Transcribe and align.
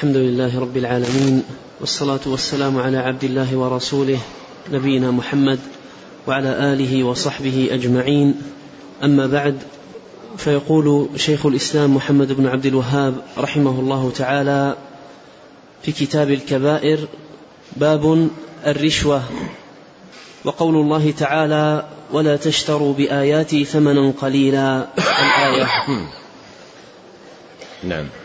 الحمد 0.00 0.16
لله 0.16 0.60
رب 0.60 0.76
العالمين 0.76 1.42
والصلاة 1.80 2.20
والسلام 2.26 2.78
على 2.78 2.98
عبد 2.98 3.24
الله 3.24 3.56
ورسوله 3.56 4.18
نبينا 4.72 5.10
محمد 5.10 5.58
وعلى 6.26 6.72
آله 6.72 7.04
وصحبه 7.04 7.68
أجمعين. 7.72 8.34
أما 9.04 9.26
بعد 9.26 9.58
فيقول 10.36 11.08
شيخ 11.16 11.46
الإسلام 11.46 11.96
محمد 11.96 12.32
بن 12.32 12.46
عبد 12.46 12.66
الوهاب 12.66 13.14
رحمه 13.38 13.80
الله 13.80 14.12
تعالى 14.16 14.76
في 15.82 15.92
كتاب 15.92 16.30
الكبائر 16.30 16.98
باب 17.76 18.28
الرشوة 18.66 19.22
وقول 20.44 20.74
الله 20.76 21.10
تعالى 21.10 21.84
ولا 22.12 22.36
تشتروا 22.36 22.94
بآياتي 22.94 23.64
ثمنا 23.64 24.12
قليلا. 24.20 24.86
الآية. 24.98 25.68
نعم. 27.84 28.19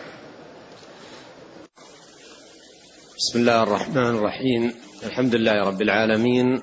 بسم 3.18 3.40
الله 3.40 3.64
الرحمن 3.64 4.16
الرحيم. 4.16 4.74
الحمد 5.04 5.36
لله 5.36 5.64
رب 5.64 5.82
العالمين 5.82 6.62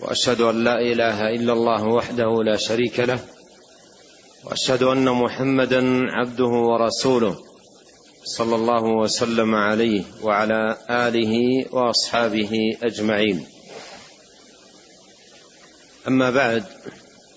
وأشهد 0.00 0.40
أن 0.40 0.64
لا 0.64 0.80
إله 0.80 1.28
إلا 1.28 1.52
الله 1.52 1.84
وحده 1.84 2.42
لا 2.42 2.56
شريك 2.56 3.00
له 3.00 3.18
وأشهد 4.44 4.82
أن 4.82 5.08
محمدا 5.08 6.10
عبده 6.10 6.44
ورسوله 6.44 7.36
صلى 8.24 8.54
الله 8.54 8.82
وسلم 8.82 9.54
عليه 9.54 10.04
وعلى 10.22 10.76
آله 10.90 11.64
وأصحابه 11.72 12.76
أجمعين. 12.82 13.46
أما 16.08 16.30
بعد 16.30 16.64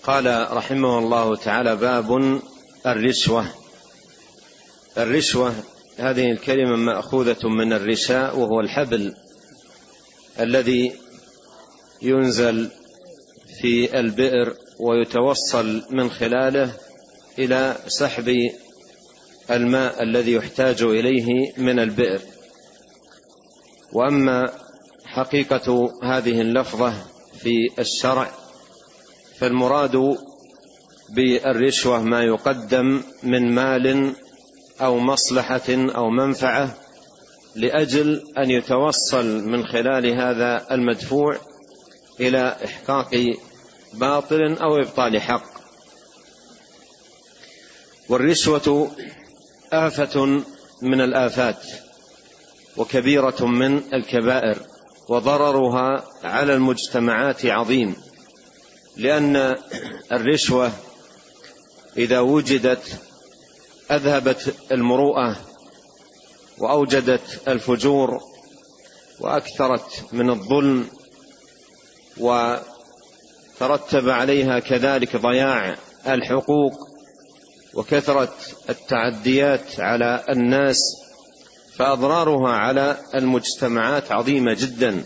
قال 0.02 0.48
رحمه 0.52 0.98
الله 0.98 1.36
تعالى 1.36 1.76
باب 1.76 2.40
الرشوة. 2.86 3.46
الرشوة 4.96 5.54
هذه 5.98 6.30
الكلمة 6.30 6.76
مأخوذة 6.76 7.48
من 7.48 7.72
الرشاء 7.72 8.38
وهو 8.38 8.60
الحبل 8.60 9.14
الذي 10.40 10.92
ينزل 12.02 12.70
في 13.60 14.00
البئر 14.00 14.54
ويتوصل 14.80 15.82
من 15.90 16.10
خلاله 16.10 16.72
إلى 17.38 17.76
سحب 17.86 18.50
الماء 19.50 20.02
الذي 20.02 20.32
يحتاج 20.32 20.82
إليه 20.82 21.52
من 21.56 21.78
البئر. 21.78 22.20
وأما 23.92 24.52
حقيقة 25.04 25.92
هذه 26.02 26.40
اللفظة 26.40 26.94
في 27.38 27.68
الشرع 27.78 28.30
فالمراد 29.38 30.16
بالرشوة 31.10 32.02
ما 32.02 32.22
يقدم 32.22 33.02
من 33.22 33.54
مال 33.54 34.14
أو 34.80 34.98
مصلحة 34.98 35.68
أو 35.68 36.10
منفعة 36.10 36.74
لأجل 37.54 38.22
أن 38.38 38.50
يتوصل 38.50 39.48
من 39.48 39.66
خلال 39.66 40.06
هذا 40.06 40.66
المدفوع 40.70 41.36
إلى 42.20 42.56
إحقاق 42.64 43.34
باطل 43.94 44.56
أو 44.60 44.76
إبطال 44.76 45.20
حق. 45.20 45.44
والرشوة 48.08 48.90
آفة 49.72 50.42
من 50.82 51.00
الآفات 51.00 51.62
وكبيرة 52.76 53.46
من 53.46 53.82
الكبائر 53.94 54.58
وضررها 55.08 56.04
على 56.24 56.54
المجتمعات 56.54 57.46
عظيم 57.46 57.96
لأن 58.96 59.56
الرشوة 60.12 60.72
إذا 61.96 62.20
وجدت 62.20 63.00
أذهبت 63.90 64.54
المروءة 64.72 65.36
وأوجدت 66.58 67.48
الفجور 67.48 68.20
وأكثرت 69.20 70.04
من 70.12 70.30
الظلم 70.30 70.86
وترتب 72.18 74.08
عليها 74.08 74.58
كذلك 74.58 75.16
ضياع 75.16 75.76
الحقوق 76.06 76.88
وكثره 77.74 78.34
التعديات 78.70 79.80
على 79.80 80.24
الناس 80.28 80.78
فأضرارها 81.76 82.50
على 82.50 82.96
المجتمعات 83.14 84.12
عظيمة 84.12 84.54
جدا 84.54 85.04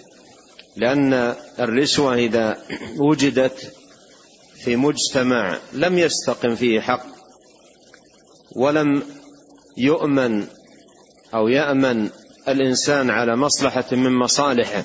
لأن 0.77 1.35
الرشوة 1.59 2.15
إذا 2.15 2.59
وجدت 2.99 3.73
في 4.65 4.77
مجتمع 4.77 5.59
لم 5.73 5.99
يستقم 5.99 6.55
فيه 6.55 6.81
حق. 6.81 7.22
ولم 8.57 9.03
يؤمن 9.77 10.47
أو 11.35 11.49
يأمن 11.49 12.11
الإنسان 12.49 13.11
على 13.11 13.37
مصلحة 13.37 13.85
من 13.93 14.19
مصالحه 14.19 14.85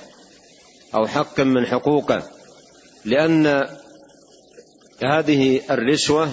أو 0.96 1.08
حق 1.08 1.40
من 1.40 1.66
حقوقه 1.66 2.24
لأن 3.06 3.68
هذه 5.04 5.62
الرشوة 5.72 6.30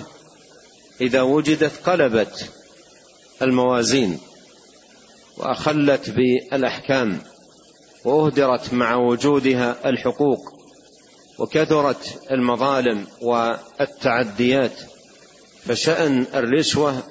إذا 1.01 1.23
وجدت 1.23 1.89
قلبت 1.89 2.51
الموازين 3.43 4.19
وأخلت 5.37 6.11
بالأحكام 6.11 7.19
وأهدرت 8.05 8.75
مع 8.75 8.97
وجودها 8.97 9.89
الحقوق 9.89 10.55
وكثرت 11.39 12.21
المظالم 12.31 13.07
والتعديات 13.21 14.81
فشأن 15.67 16.27
الرشوة 16.35 17.03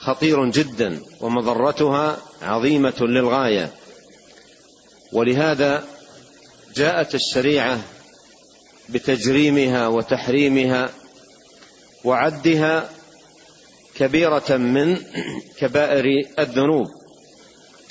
خطير 0.00 0.50
جدا 0.50 1.00
ومضرتها 1.20 2.18
عظيمة 2.42 2.94
للغاية. 3.00 3.72
ولهذا 5.12 5.84
جاءت 6.76 7.14
الشريعة 7.14 7.78
بتجريمها 8.88 9.86
وتحريمها 9.86 10.90
وعدها 12.04 12.90
كبيرة 13.94 14.56
من 14.56 14.96
كبائر 15.58 16.04
الذنوب. 16.38 16.86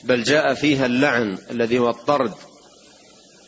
بل 0.03 0.23
جاء 0.23 0.53
فيها 0.53 0.85
اللعن 0.85 1.37
الذي 1.51 1.79
هو 1.79 1.89
الطرد 1.89 2.33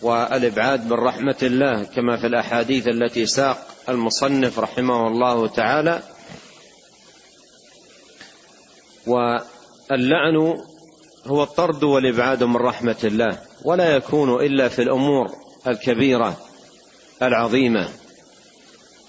والإبعاد 0.02 0.86
من 0.86 0.94
رحمه 0.94 1.38
الله 1.42 1.84
كما 1.84 2.18
في 2.22 2.28
الأحاديث 2.28 2.88
التي 2.88 3.26
ساق 3.26 3.68
المصنف 3.90 4.60
رحمه 4.60 5.08
الله 5.08 5.48
تعالى 5.48 6.02
واللعن 9.08 10.58
هو 11.28 11.44
الطرد 11.44 11.84
والإبعاد 11.84 12.44
من 12.44 12.56
رحمة 12.56 12.98
الله 13.04 13.38
ولا 13.66 13.96
يكون 13.96 14.46
إلا 14.46 14.70
في 14.70 14.82
الأمور 14.82 15.28
الكبيرة 15.68 16.38
العظيمة. 17.22 17.90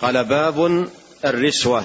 قال 0.01 0.25
باب 0.25 0.89
الرشوه 1.25 1.85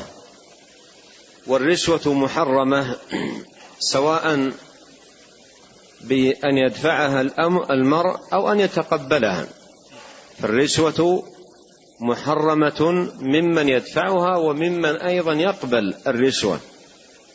والرشوه 1.47 2.13
محرمة 2.13 2.95
سواء 3.79 4.51
بأن 6.01 6.57
يدفعها 6.57 7.21
المرء 7.71 8.19
أو 8.33 8.51
أن 8.51 8.59
يتقبلها. 8.59 9.47
فالرشوه 10.41 11.23
محرمة 11.99 13.09
ممن 13.19 13.69
يدفعها 13.69 14.37
وممن 14.37 14.95
أيضا 14.95 15.33
يقبل 15.33 15.93
الرشوه 16.07 16.59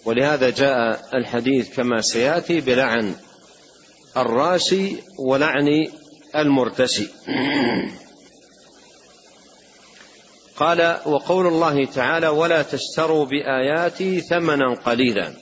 ولهذا 0.04 0.50
جاء 0.50 1.00
الحديث 1.14 1.76
كما 1.76 2.00
سيأتي 2.00 2.60
بلعن 2.60 3.14
الراشي 4.16 4.96
ولعن 5.18 5.86
المرتشي. 6.36 7.08
قال 10.56 10.96
وقول 11.06 11.46
الله 11.46 11.84
تعالى 11.84 12.28
ولا 12.28 12.62
تشتروا 12.62 13.26
بآياتي 13.26 14.20
ثمنا 14.20 14.74
قليلا. 14.74 15.32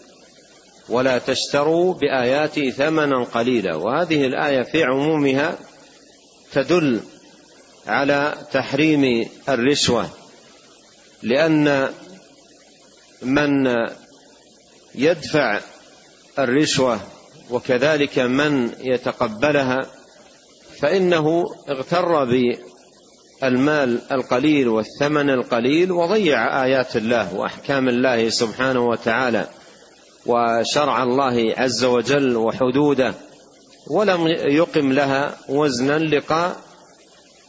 ولا 0.88 1.18
تشتروا 1.18 1.94
بآياتي 1.94 2.70
ثمنا 2.70 3.24
قليلا. 3.24 3.74
وهذه 3.76 4.26
الآية 4.26 4.62
في 4.62 4.84
عمومها 4.84 5.58
تدل 6.52 7.00
على 7.86 8.34
تحريم 8.52 9.28
الرشوة 9.48 10.08
لأن 11.22 11.88
من 13.22 13.66
يدفع 14.94 15.60
الرشوة 16.38 17.00
وكذلك 17.50 18.18
من 18.18 18.72
يتقبلها 18.80 19.86
فإنه 20.80 21.44
اغتر 21.68 22.24
بالمال 22.24 24.00
القليل 24.12 24.68
والثمن 24.68 25.30
القليل 25.30 25.92
وضيع 25.92 26.64
آيات 26.64 26.96
الله 26.96 27.34
وأحكام 27.34 27.88
الله 27.88 28.28
سبحانه 28.28 28.88
وتعالى 28.88 29.46
وشرع 30.26 31.02
الله 31.02 31.54
عز 31.56 31.84
وجل 31.84 32.36
وحدوده 32.36 33.14
ولم 33.90 34.26
يقم 34.28 34.92
لها 34.92 35.36
وزنا 35.48 35.98
لقاء 35.98 36.56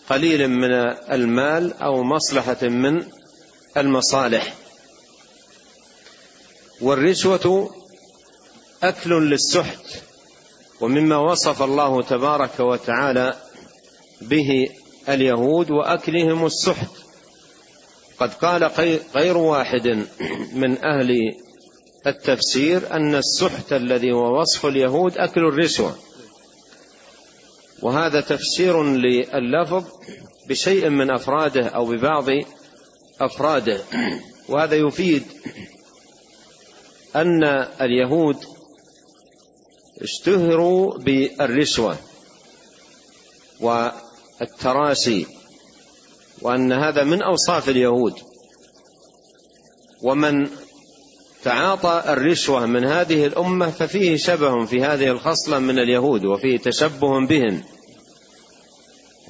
قليل 0.09 0.47
من 0.47 0.71
المال 1.11 1.73
أو 1.73 2.03
مصلحة 2.03 2.67
من 2.67 3.03
المصالح. 3.77 4.53
والرشوة 6.81 7.69
أكل 8.83 9.30
للسحت 9.30 9.86
ومما 10.81 11.18
وصف 11.18 11.62
الله 11.62 12.01
تبارك 12.01 12.60
وتعالى 12.60 13.38
به 14.22 14.69
اليهود 15.10 15.72
وأكلهم 15.72 16.45
السحت. 16.45 16.89
قد 18.19 18.33
قال 18.33 18.72
غير 19.16 19.38
واحد 19.38 20.06
من 20.54 20.78
أهل 20.78 21.36
التفسير 22.07 22.94
أن 22.94 23.16
السحت 23.16 23.74
الذي 23.74 24.12
هو 24.12 24.39
وصف 24.42 24.66
اليهود 24.66 25.18
أكل 25.18 25.42
الرشوة. 25.42 25.95
وهذا 27.81 28.22
تفسير 28.22 28.83
لللفظ 28.83 29.83
بشيء 30.50 30.89
من 30.89 31.12
أفراده 31.12 31.68
أو 31.68 31.86
ببعض 31.86 32.25
أفراده. 33.22 33.81
وهذا 34.50 34.75
يفيد 34.75 35.24
أن 37.15 37.43
اليهود 37.81 38.37
اشتهروا 40.01 40.97
بالرشوة 40.97 41.97
والتراسي 43.59 45.27
وأن 46.41 46.71
هذا 46.71 47.03
من 47.03 47.21
أوصاف 47.21 47.69
اليهود. 47.69 48.13
ومن 50.01 50.49
تعاطى 51.43 52.03
الرشوة 52.07 52.65
من 52.65 52.85
هذه 52.85 53.25
الأمة 53.25 53.69
ففيه 53.69 54.17
شبه 54.17 54.65
في 54.65 54.83
هذه 54.83 55.07
الخصلة 55.07 55.59
من 55.59 55.79
اليهود 55.79 56.25
وفيه 56.25 56.57
تشبه 56.57 57.25
بهم. 57.27 57.63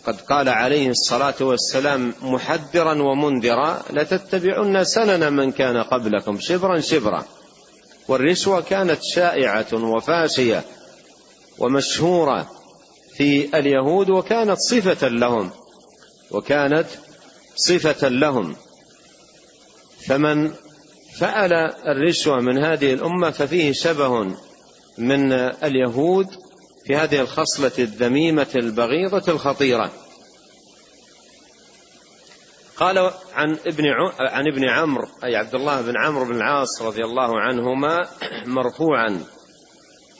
قد 0.06 0.22
قال 0.22 0.50
عليه 0.50 0.90
الصلاة 0.90 1.36
والسلام 1.42 2.14
محذرا 2.22 3.02
ومنذرا 3.02 3.84
لتتبعن 3.94 4.84
سنن 4.84 5.34
من 5.34 5.52
كان 5.52 5.78
قبلكم 5.84 6.38
شبرا 6.40 6.80
شبرا. 6.80 7.26
والرشوة 8.08 8.62
كانت 8.62 9.00
شائعة 9.04 9.74
وفاشية 9.74 10.64
ومشهورة 11.60 12.50
في 13.16 13.60
اليهود 13.60 14.10
وكانت 14.10 14.58
صفة 14.58 15.08
لهم 15.08 15.52
وكانت 16.32 16.88
صفة 17.56 18.10
لهم. 18.10 18.56
فمن 20.06 20.52
فعل 21.16 21.54
الرشوة 21.88 22.40
من 22.40 22.64
هذه 22.64 22.94
الأمة 22.94 23.32
ففيه 23.32 23.72
شبه 23.72 24.36
من 24.98 25.32
اليهود 25.64 26.28
في 26.86 26.96
هذه 26.96 27.22
الخصلة 27.22 27.72
الذميمة 27.80 28.48
البغيضة 28.56 29.32
الخطيرة. 29.32 29.92
قال 32.82 33.12
عن 33.34 33.58
ابن 33.66 33.86
عن 34.20 34.48
ابن 34.48 34.70
عمرو 34.70 35.08
أي 35.24 35.36
عبد 35.36 35.56
الله 35.56 35.82
بن 35.82 35.98
عمرو 35.98 36.26
بن 36.26 36.36
العاص 36.36 36.82
رضي 36.82 37.04
الله 37.04 37.40
عنهما 37.40 38.08
مرفوعا. 38.58 39.24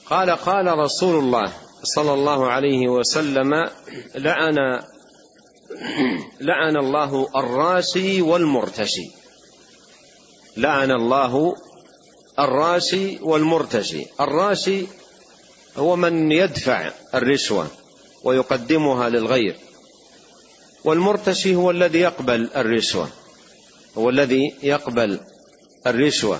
قال 0.06 0.30
قال 0.30 0.78
رسول 0.78 1.24
الله 1.24 1.54
صلى 1.84 2.14
الله 2.14 2.48
عليه 2.48 2.88
وسلم 2.88 3.70
لعن 4.16 4.56
لعن 6.50 6.78
الله 6.78 7.28
الراشي 7.36 8.22
والمرتشي. 8.22 9.12
لعن 10.58 10.92
الله 10.92 11.56
الراشي 12.40 13.20
والمرتشي. 13.22 14.06
الراشي 14.20 14.86
هو 15.78 15.96
من 15.96 16.32
يدفع 16.32 16.92
الرشوة 17.16 17.68
ويقدمها 18.24 19.10
للغير. 19.10 19.71
والمرتشي 20.84 21.56
هو 21.56 21.72
الذي 21.72 22.00
يقبل 22.00 22.50
الرشوة 22.56 23.10
هو 23.98 24.10
الذي 24.10 24.56
يقبل 24.64 25.20
الرشوة. 25.88 26.40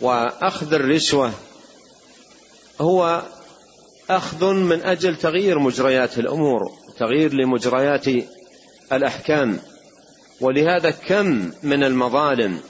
وأخذ 0.00 0.74
الرشوة 0.74 1.32
هو 2.80 3.22
أخذ 4.10 4.52
من 4.52 4.82
أجل 4.82 5.16
تغيير 5.16 5.58
مجريات 5.58 6.18
الأمور 6.18 6.60
تغيير 6.98 7.34
لمجريات 7.34 8.06
الأحكام. 8.92 9.60
ولهذا 10.40 10.90
كم 10.90 11.52
من 11.62 11.84
المظالم 11.84 12.60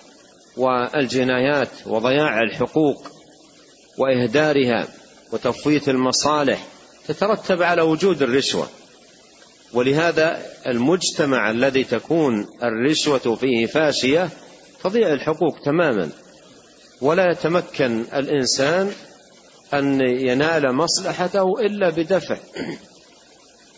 والجنايات 0.57 1.71
وضياع 1.87 2.41
الحقوق 2.41 3.09
وإهدارها 3.99 4.89
وتفويت 5.33 5.89
المصالح 5.89 6.67
تترتب 7.09 7.63
على 7.63 7.83
وجود 7.83 8.23
الرشوة. 8.23 8.69
ولهذا 9.75 10.43
المجتمع 10.67 11.51
الذي 11.51 11.85
تكون 11.85 12.47
الرشوة 12.63 13.37
فيه 13.37 13.67
فاشية 13.67 14.29
تضيع 14.85 15.13
الحقوق 15.13 15.59
تماما. 15.65 16.11
ولا 17.01 17.31
يتمكن 17.31 18.05
الإنسان 18.15 18.93
أن 19.75 20.01
ينال 20.01 20.73
مصلحته 20.73 21.61
إلا 21.61 21.91
بدفع 21.91 22.37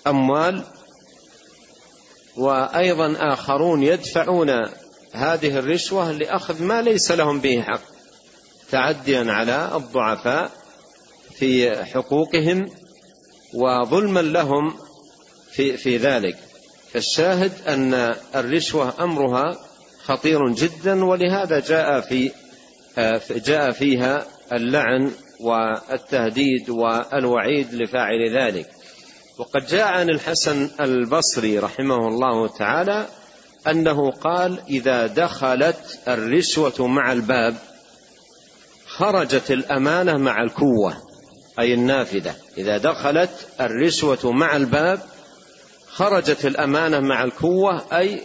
أموال 0.06 0.62
وأيضا 2.36 3.16
آخرون 3.18 3.82
يدفعون 3.82 4.50
هذه 5.12 5.58
الرشوة 5.58 6.12
لأخذ 6.12 6.62
ما 6.62 6.82
ليس 6.82 7.10
لهم 7.10 7.40
به 7.40 7.62
حق 7.62 7.80
تعديا 8.70 9.32
على 9.32 9.70
الضعفاء 9.74 10.50
في 11.38 11.84
حقوقهم 11.84 12.66
وظلما 13.54 14.20
لهم 14.20 14.74
في 15.56 15.76
في 15.76 15.96
ذلك. 15.96 16.36
فالشاهد 16.92 17.52
أن 17.68 18.14
الرشوة 18.34 18.94
أمرها 19.00 19.56
خطير 20.04 20.48
جدا 20.48 21.04
ولهذا 21.04 21.60
جاء 21.60 22.00
في 22.00 22.30
جاء 23.30 23.70
فيها 23.70 24.26
اللعن 24.52 25.10
والتهديد 25.40 26.70
والوعيد 26.70 27.74
لفاعل 27.74 28.36
ذلك. 28.38 28.66
وقد 29.38 29.66
جاء 29.66 29.86
عن 29.86 30.10
الحسن 30.10 30.70
البصري 30.80 31.58
رحمه 31.58 32.08
الله 32.08 32.48
تعالى 32.48 33.06
أنه 33.66 34.10
قال 34.10 34.60
إذا 34.70 35.06
دخلت 35.06 35.98
الرشوة 36.08 36.86
مع 36.86 37.12
الباب 37.12 37.56
خرجت 38.86 39.50
الأمانة 39.50 40.16
مع 40.16 40.42
الكوة 40.42 40.96
أي 41.58 41.74
النافذة. 41.74 42.34
إذا 42.58 42.78
دخلت 42.78 43.48
الرشوة 43.60 44.32
مع 44.32 44.56
الباب 44.56 45.00
خرجت 45.96 46.46
الأمانة 46.46 47.00
مع 47.00 47.24
الكوة 47.24 47.84
أي 47.92 48.22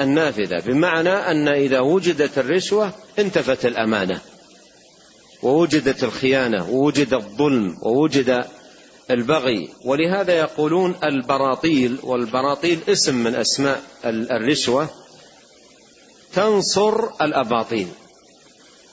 النافذة 0.00 0.60
بمعنى 0.66 1.10
أن 1.10 1.48
إذا 1.48 1.80
وجدت 1.80 2.38
الرشوة 2.38 2.92
انتفت 3.18 3.66
الأمانة. 3.66 4.20
ووجدت 5.42 6.04
الخيانة 6.04 6.70
ووجد 6.70 7.14
الظلم 7.14 7.76
ووجد 7.82 8.44
البغي. 9.10 9.68
ولهذا 9.84 10.32
يقولون 10.32 10.94
البراطيل 11.04 11.98
والبراطيل 12.02 12.80
اسم 12.88 13.14
من 13.14 13.34
أسماء 13.34 13.82
الرشوة. 14.04 14.88
تنصر 16.32 17.04
الأباطيل. 17.22 17.88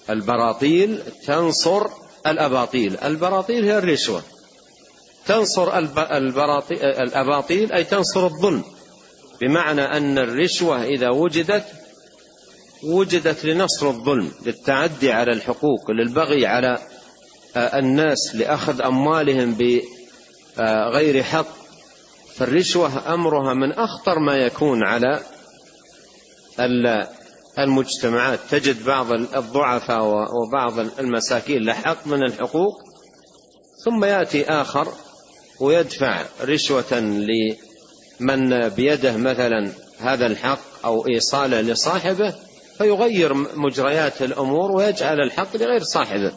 البراطيل 0.10 1.02
تنصر 1.26 1.88
الأباطيل. 2.28 2.98
البراطيل 2.98 3.66
هي 3.66 3.78
الرشوة. 3.78 4.24
تنصر 5.26 5.78
الأباطيل 6.78 7.72
أي 7.72 7.84
تنصر 7.84 8.26
الظلم. 8.26 8.64
بمعنى 9.42 9.82
أن 9.82 10.18
الرشوة 10.18 10.84
إذا 10.84 11.10
وجدت 11.10 11.66
وجدت 12.84 13.46
لنصر 13.46 13.88
الظلم 13.88 14.32
للتعدي 14.46 15.12
على 15.12 15.32
الحقوق 15.32 15.92
للبغي 15.92 16.46
على 16.46 16.78
الناس 17.56 18.36
لأخذ 18.36 18.82
أموالهم 18.82 19.58
بغير 20.58 21.24
حق. 21.24 21.48
فالرشوة 22.36 23.14
أمرها 23.14 23.54
من 23.54 23.72
أخطر 23.72 24.20
ما 24.20 24.38
يكون 24.38 24.84
على 24.84 25.20
المجتمعات. 27.60 28.40
تجد 28.50 28.86
بعض 28.86 29.12
الضعفاء 29.12 30.04
وبعض 30.36 30.80
المساكين 31.00 31.62
لحق 31.62 32.08
من 32.08 32.24
الحقوق 32.24 32.92
ثم 33.86 34.06
يأتي 34.06 34.46
آخر 34.46 34.88
ويدفع 35.62 36.26
رشوة 36.42 37.00
لمن 37.00 38.70
بيده 38.70 39.18
مثلا 39.18 39.72
هذا 40.00 40.28
الحق 40.28 40.86
أو 40.86 41.08
إيصاله 41.08 41.62
لصاحبه 41.62 42.34
فيغير 42.78 43.34
مجريات 43.34 44.22
الأمور 44.22 44.72
ويجعل 44.72 45.22
الحق 45.22 45.56
لغير 45.56 45.84
صاحبه. 45.84 46.34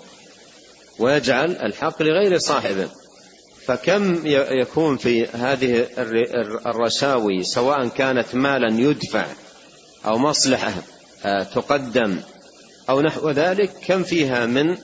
ويجعل 0.98 1.50
الحق 1.50 2.02
لغير 2.02 2.38
صاحبه. 2.38 2.88
فكم 3.66 4.26
يكون 4.60 4.96
في 4.96 5.26
هذه 5.26 5.86
الرشاوي 6.66 7.42
سواء 7.42 7.88
كانت 7.88 8.34
مالا 8.34 8.80
يدفع 8.80 9.26
أو 10.06 10.18
مصلحة 10.18 10.72
آه، 11.24 11.42
تقدم 11.42 12.20
أو 12.90 13.00
نحو 13.00 13.30
ذلك 13.30 13.70
كم 13.86 14.02
فيها 14.02 14.46
من 14.46 14.76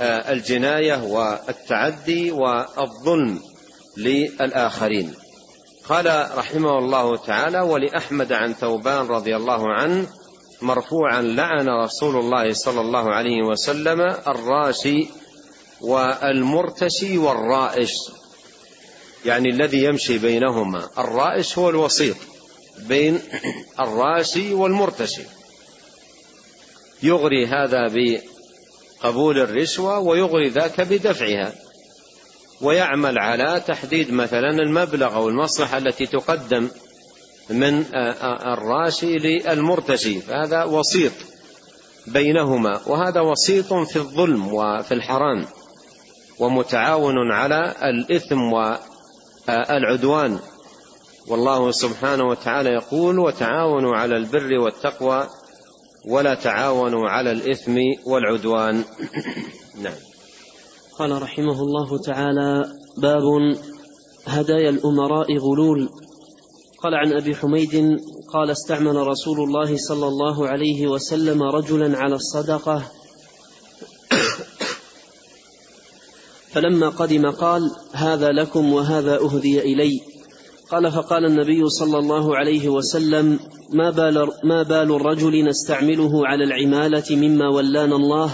آه، 0.00 0.32
الجناية 0.32 1.02
والتعدي 1.02 2.30
والظلم؟ 2.30 3.40
للآخرين. 3.98 5.14
قال 5.88 6.28
رحمه 6.36 6.78
الله 6.78 7.16
تعالى 7.16 7.60
ولأحمد 7.60 8.32
عن 8.32 8.54
ثوبان 8.54 9.06
رضي 9.06 9.36
الله 9.36 9.72
عنه 9.72 10.06
مرفوعا 10.62 11.22
لعن 11.22 11.68
رسول 11.68 12.16
الله 12.16 12.52
صلى 12.52 12.80
الله 12.80 13.10
عليه 13.10 13.42
وسلم 13.42 14.00
الراشي 14.00 15.08
والمرتشي 15.80 17.18
والرائش 17.18 17.92
يعني 19.24 19.48
الذي 19.50 19.84
يمشي 19.84 20.18
بينهما. 20.18 20.88
الرائش 20.98 21.58
هو 21.58 21.70
الوسيط 21.70 22.16
بين 22.78 23.20
الراشي 23.80 24.54
والمرتشي. 24.54 25.22
يغري 27.02 27.46
هذا 27.46 27.92
بقبول 29.02 29.38
الرشوة 29.38 29.98
ويغري 29.98 30.48
ذاك 30.48 30.80
بدفعها. 30.80 31.52
ويعمل 32.60 33.18
على 33.18 33.62
تحديد 33.66 34.12
مثلا 34.12 34.50
المبلغ 34.50 35.14
أو 35.14 35.28
المصلحة 35.28 35.78
التي 35.78 36.06
تقدم 36.06 36.68
من 37.50 37.84
الراشي 38.46 39.16
للمرتشي. 39.16 40.20
فهذا 40.20 40.64
وسيط 40.64 41.12
بينهما 42.06 42.80
وهذا 42.86 43.20
وسيط 43.20 43.74
في 43.74 43.96
الظلم 43.96 44.54
وفي 44.54 44.94
الحرام 44.94 45.46
ومتعاون 46.38 47.32
على 47.32 47.74
الإثم 47.82 48.52
والعدوان. 48.52 50.38
والله 51.28 51.70
سبحانه 51.70 52.24
وتعالى 52.24 52.70
يقول 52.70 53.18
وتعاونوا 53.18 53.96
على 53.96 54.16
البر 54.16 54.58
والتقوى 54.58 55.26
ولا 56.08 56.34
تعاونوا 56.34 57.08
على 57.08 57.32
الإثم 57.32 57.78
والعدوان. 58.06 58.84
نعم. 59.84 60.07
قال 60.98 61.22
رحمه 61.22 61.62
الله 61.62 61.98
تعالى 61.98 62.64
باب 62.96 63.22
هدايا 64.26 64.70
الأمراء 64.70 65.36
غلول. 65.36 65.88
قال 66.82 66.94
عن 66.94 67.12
أبي 67.12 67.36
حميد 67.36 68.00
قال 68.32 68.50
استعمل 68.50 68.96
رسول 68.96 69.40
الله 69.40 69.76
صلى 69.76 70.06
الله 70.06 70.48
عليه 70.48 70.86
وسلم 70.86 71.42
رجلا 71.42 71.98
على 71.98 72.14
الصدقة. 72.14 72.82
فلما 76.50 76.88
قدم 76.88 77.30
قال 77.30 77.70
هذا 77.92 78.28
لكم 78.28 78.72
وهذا 78.72 79.16
أهدي 79.16 79.60
إلي. 79.60 80.00
قال 80.70 80.92
فقال 80.92 81.24
النبي 81.24 81.68
صلى 81.68 81.98
الله 81.98 82.36
عليه 82.36 82.68
وسلم 82.68 83.38
ما 83.72 83.90
بال, 83.90 84.28
ما 84.44 84.62
بال 84.62 84.92
الرجل 84.96 85.44
نستعمله 85.44 86.26
على 86.26 86.44
العمالة 86.44 87.16
مما 87.16 87.48
ولانا 87.48 87.96
الله؟ 87.96 88.30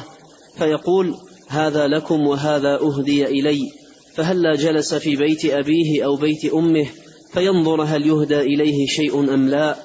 فيقول 0.59 1.14
هذا 1.55 1.87
لكم 1.87 2.27
وهذا 2.27 2.81
أهدي 2.81 3.27
إلي. 3.27 3.73
فهلا 4.15 4.57
جلس 4.57 4.95
في 4.95 5.17
بيت 5.17 5.45
أبيه 5.45 6.05
أو 6.05 6.17
بيت 6.17 6.45
أمه 6.55 6.87
فينظر 7.33 7.83
هل 7.83 8.07
يهدى 8.07 8.41
إليه 8.41 8.87
شيء 8.87 9.35
أم 9.35 9.49
لا؟ 9.49 9.77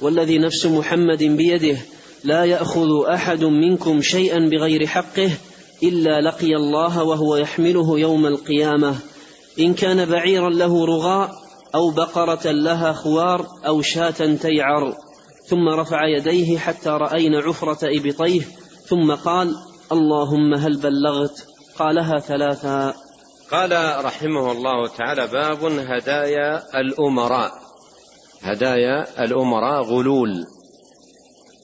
والذي 0.00 0.38
نفس 0.38 0.66
محمد 0.66 1.24
بيده 1.24 1.76
لا 2.24 2.44
يأخذ 2.44 3.06
أحد 3.08 3.44
منكم 3.44 4.02
شيئا 4.02 4.48
بغير 4.48 4.86
حقه 4.86 5.30
إلا 5.82 6.20
لقي 6.20 6.56
الله 6.56 7.02
وهو 7.04 7.36
يحمله 7.36 7.98
يوم 7.98 8.26
القيامة. 8.26 8.96
إن 9.58 9.74
كان 9.74 10.04
بعيرا 10.04 10.50
له 10.50 10.86
رغاء 10.86 11.30
أو 11.74 11.90
بقرة 11.90 12.50
لها 12.50 12.92
خوار 12.92 13.46
أو 13.66 13.82
شاة 13.82 14.34
تيعر. 14.42 14.94
ثم 15.48 15.68
رفع 15.68 16.06
يديه 16.06 16.58
حتى 16.58 16.90
رأينا 16.90 17.38
عفرة 17.38 17.78
إبطيه. 17.82 18.42
ثم 18.88 19.12
قال 19.12 19.54
اللهم 19.92 20.54
هل 20.54 20.76
بلغت؟ 20.76 21.46
قالها 21.78 22.18
ثلاثا. 22.18 22.94
قال 23.50 24.04
رحمه 24.04 24.52
الله 24.52 24.88
تعالى 24.88 25.26
باب 25.26 25.64
هدايا 25.64 26.62
الأمراء. 26.80 27.52
هدايا 28.42 29.24
الأمراء 29.24 29.82
غلول. 29.82 30.46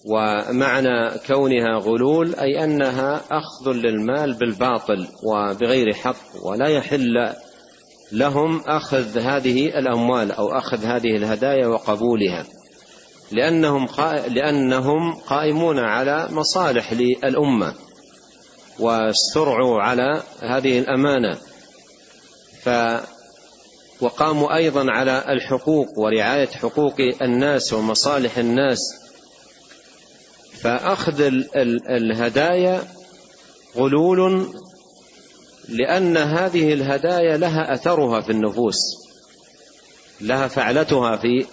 ومعنى 0.06 1.18
كونها 1.26 1.78
غلول 1.78 2.34
أي 2.34 2.64
أنها 2.64 3.20
أخذ 3.30 3.72
للمال 3.72 4.34
بالباطل 4.34 5.06
وبغير 5.22 5.94
حق 5.94 6.16
ولا 6.44 6.68
يحل 6.68 7.32
لهم 8.12 8.60
أخذ 8.66 9.18
هذه 9.18 9.78
الأموال 9.78 10.32
أو 10.32 10.48
أخذ 10.58 10.84
هذه 10.84 11.16
الهدايا 11.16 11.66
وقبولها 11.66 12.44
لأنهم 13.32 13.88
لأنهم 14.28 15.14
قائمون 15.14 15.78
على 15.78 16.28
مصالح 16.30 16.92
للأمة. 16.92 17.74
واسترعوا 18.78 19.82
على 19.82 20.22
هذه 20.42 20.78
الأمانة. 20.78 21.38
ف 22.62 22.68
وقاموا 24.00 24.56
أيضا 24.56 24.90
على 24.90 25.24
الحقوق 25.28 25.98
ورعاية 25.98 26.46
حقوق 26.46 26.94
الناس 27.22 27.72
ومصالح 27.72 28.38
الناس. 28.38 28.78
فأخذ 30.60 31.20
الهدايا 31.90 32.82
غلول 33.76 34.46
لأن 35.68 36.16
هذه 36.16 36.72
الهدايا 36.72 37.36
لها 37.36 37.74
أثرها 37.74 38.20
في 38.20 38.32
النفوس 38.32 38.78
لها 40.20 40.48
فعلتها 40.48 41.16
في 41.16 41.46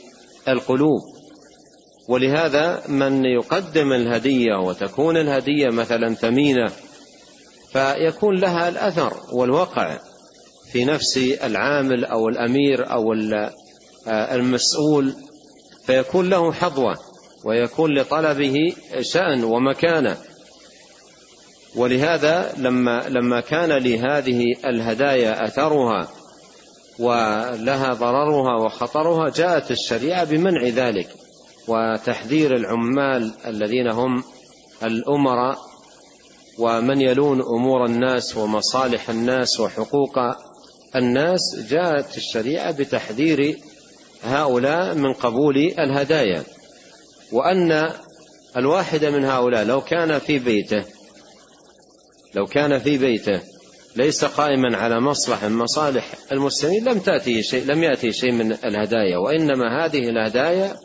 القلوب. 0.47 1.01
ولهذا 2.07 2.83
من 2.87 3.25
يقدم 3.25 3.93
الهدية 3.93 4.55
وتكون 4.55 5.17
الهدية 5.17 5.69
مثلا 5.69 6.15
ثمينة 6.15 6.71
فيكون 7.75 8.39
لها 8.39 8.69
الأثر 8.69 9.13
والوقع 9.31 9.97
في 10.71 10.85
نفس 10.85 11.17
العامل 11.17 12.05
أو 12.05 12.29
الأمير 12.29 12.91
أو 12.91 13.13
المسؤول 14.07 15.13
فيكون 15.85 16.29
له 16.29 16.51
حظوة 16.51 16.95
ويكون 17.45 17.97
لطلبه 17.97 18.73
شأن 19.01 19.43
ومكانة. 19.43 20.17
ولهذا 21.75 22.53
لما 22.57 23.03
لما 23.09 23.41
كان 23.41 23.69
لهذه 23.69 24.43
الهدايا 24.65 25.45
أثرها 25.45 26.07
ولها 26.99 27.93
ضررها 27.93 28.65
وخطرها 28.65 29.29
جاءت 29.29 29.71
الشريعة 29.71 30.23
بمنع 30.23 30.63
ذلك 30.63 31.07
وتحذير 31.67 32.55
العمال 32.55 33.33
الذين 33.47 33.87
هم 33.87 34.23
الأمراء 34.83 35.57
ومن 36.59 37.01
يلون 37.01 37.41
أمور 37.41 37.85
الناس 37.85 38.37
ومصالح 38.37 39.09
الناس 39.09 39.59
وحقوق 39.59 40.19
الناس 40.95 41.41
جاءت 41.69 42.17
الشريعة 42.17 42.71
بتحذير 42.71 43.57
هؤلاء 44.23 44.95
من 44.95 45.13
قبول 45.13 45.57
الهدايا 45.57 46.43
وأن 47.31 47.89
الواحد 48.57 49.05
من 49.05 49.25
هؤلاء 49.25 49.63
لو 49.63 49.81
كان 49.81 50.19
في 50.19 50.39
بيته 50.39 50.83
لو 52.35 52.45
كان 52.45 52.79
في 52.79 52.97
بيته 52.97 53.41
ليس 53.95 54.25
قائما 54.25 54.77
على 54.77 54.99
مصلحة 54.99 55.47
من 55.47 55.57
مصالح 55.57 56.13
المسلمين 56.31 56.83
لم 56.83 56.99
تأتيه 56.99 57.41
شيء 57.41 57.65
لم 57.65 57.83
يأتي 57.83 58.11
شيء 58.11 58.31
من 58.31 58.51
الهدايا 58.51 59.17
وإنما 59.17 59.85
هذه 59.85 60.09
الهدايا 60.09 60.75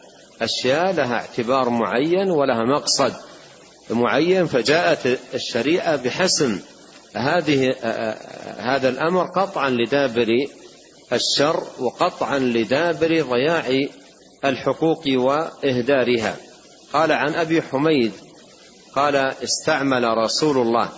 أشياء 0.42 0.92
لها 0.92 1.14
اعتبار 1.14 1.68
معين 1.68 2.30
ولها 2.30 2.64
مقصد. 2.64 3.12
معين 3.90 4.46
فجاءت 4.46 5.18
الشريعة 5.34 5.96
بحسم 5.96 6.60
هذه 7.16 7.74
هذا 8.58 8.88
الأمر 8.88 9.26
قطعا 9.26 9.70
لدابر 9.70 10.46
الشر 11.12 11.62
وقطعا 11.78 12.38
لدابر 12.38 13.22
ضياع 13.22 13.88
الحقوق 14.44 15.02
وإهدارها. 15.06 16.36
قال 16.92 17.12
عن 17.12 17.34
أبي 17.34 17.62
حميد 17.62 18.12
قال 18.94 19.16
استعمل 19.16 20.04
رسول 20.04 20.58
الله 20.58 20.88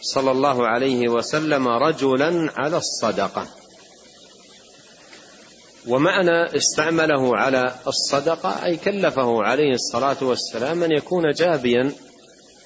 صلى 0.00 0.30
الله 0.30 0.66
عليه 0.66 1.08
وسلم 1.08 1.68
رجلا 1.68 2.52
على 2.56 2.76
الصدقة. 2.76 3.46
ومعنى 5.88 6.56
استعمله 6.56 7.36
على 7.36 7.74
الصدقة 7.86 8.64
أي 8.64 8.76
كلفه 8.76 9.42
عليه 9.42 9.72
الصلاة 9.72 10.16
والسلام 10.22 10.82
أن 10.82 10.92
يكون 10.92 11.30
جابيا 11.30 11.92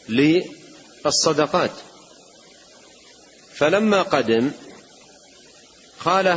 للصدقات. 0.09 1.71
فلما 3.55 4.03
قدم 4.03 4.51
قال, 6.05 6.29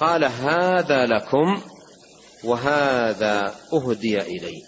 قال 0.00 0.24
هذا 0.24 1.06
لكم 1.06 1.62
وهذا 2.44 3.54
أهدي 3.72 4.20
إلي. 4.20 4.62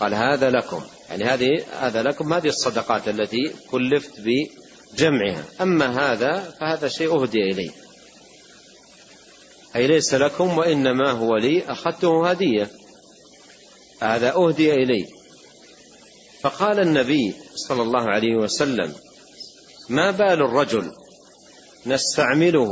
قال 0.00 0.14
هذا 0.14 0.50
لكم. 0.50 0.82
يعني 1.10 1.24
هذه 1.24 1.64
هذا 1.80 2.02
لكم. 2.02 2.32
هذه 2.32 2.48
الصدقات 2.48 3.08
التي 3.08 3.52
كلفت 3.70 4.20
بجمعها. 4.20 5.44
أما 5.60 6.12
هذا 6.12 6.54
فهذا 6.60 6.88
شيء 6.88 7.22
أهدي 7.22 7.38
إلي. 7.38 7.70
أي 9.76 9.86
ليس 9.86 10.14
لكم 10.14 10.58
وإنما 10.58 11.10
هو 11.10 11.36
لي. 11.36 11.62
أخذته 11.66 12.30
هدية. 12.30 12.70
هذا 14.00 14.34
أهدي 14.34 14.74
إلي. 14.74 15.21
فقال 16.42 16.80
النبي 16.80 17.34
صلى 17.54 17.82
الله 17.82 18.10
عليه 18.10 18.36
وسلم 18.36 18.94
ما 19.88 20.10
بال 20.10 20.42
الرجل 20.42 20.92
نستعمله 21.86 22.70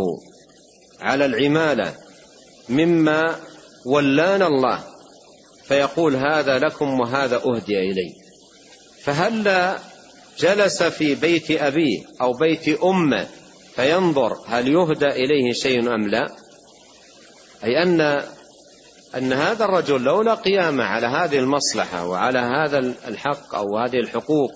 على 1.01 1.25
العمالة 1.25 1.95
مما 2.69 3.37
ولانا 3.87 4.47
الله 4.47 4.85
فيقول 5.65 6.17
هذا 6.17 6.59
لكم 6.59 7.01
وهذا 7.01 7.37
أهدي 7.37 7.79
الي 7.79 8.15
فهلا 9.03 9.79
جلس 10.39 10.83
في 10.83 11.15
بيت 11.15 11.51
أبيه 11.51 12.05
أو 12.21 12.33
بيت 12.33 12.69
أمه 12.69 13.29
فينظر 13.77 14.37
هل 14.47 14.69
يهدى 14.69 15.07
إليه 15.07 15.53
شيء 15.53 15.95
أم 15.95 16.09
لا؟ 16.09 16.37
أي 17.65 17.83
أن 17.83 18.23
أن 19.17 19.33
هذا 19.33 19.65
الرجل 19.65 20.03
لولا 20.03 20.35
قيامه 20.35 20.85
على 20.85 21.07
هذه 21.07 21.39
المصلحة 21.39 22.07
وعلى 22.07 22.39
هذا 22.39 22.79
الحق 22.79 23.55
أو 23.55 23.79
هذه 23.79 23.97
الحقوق 23.97 24.51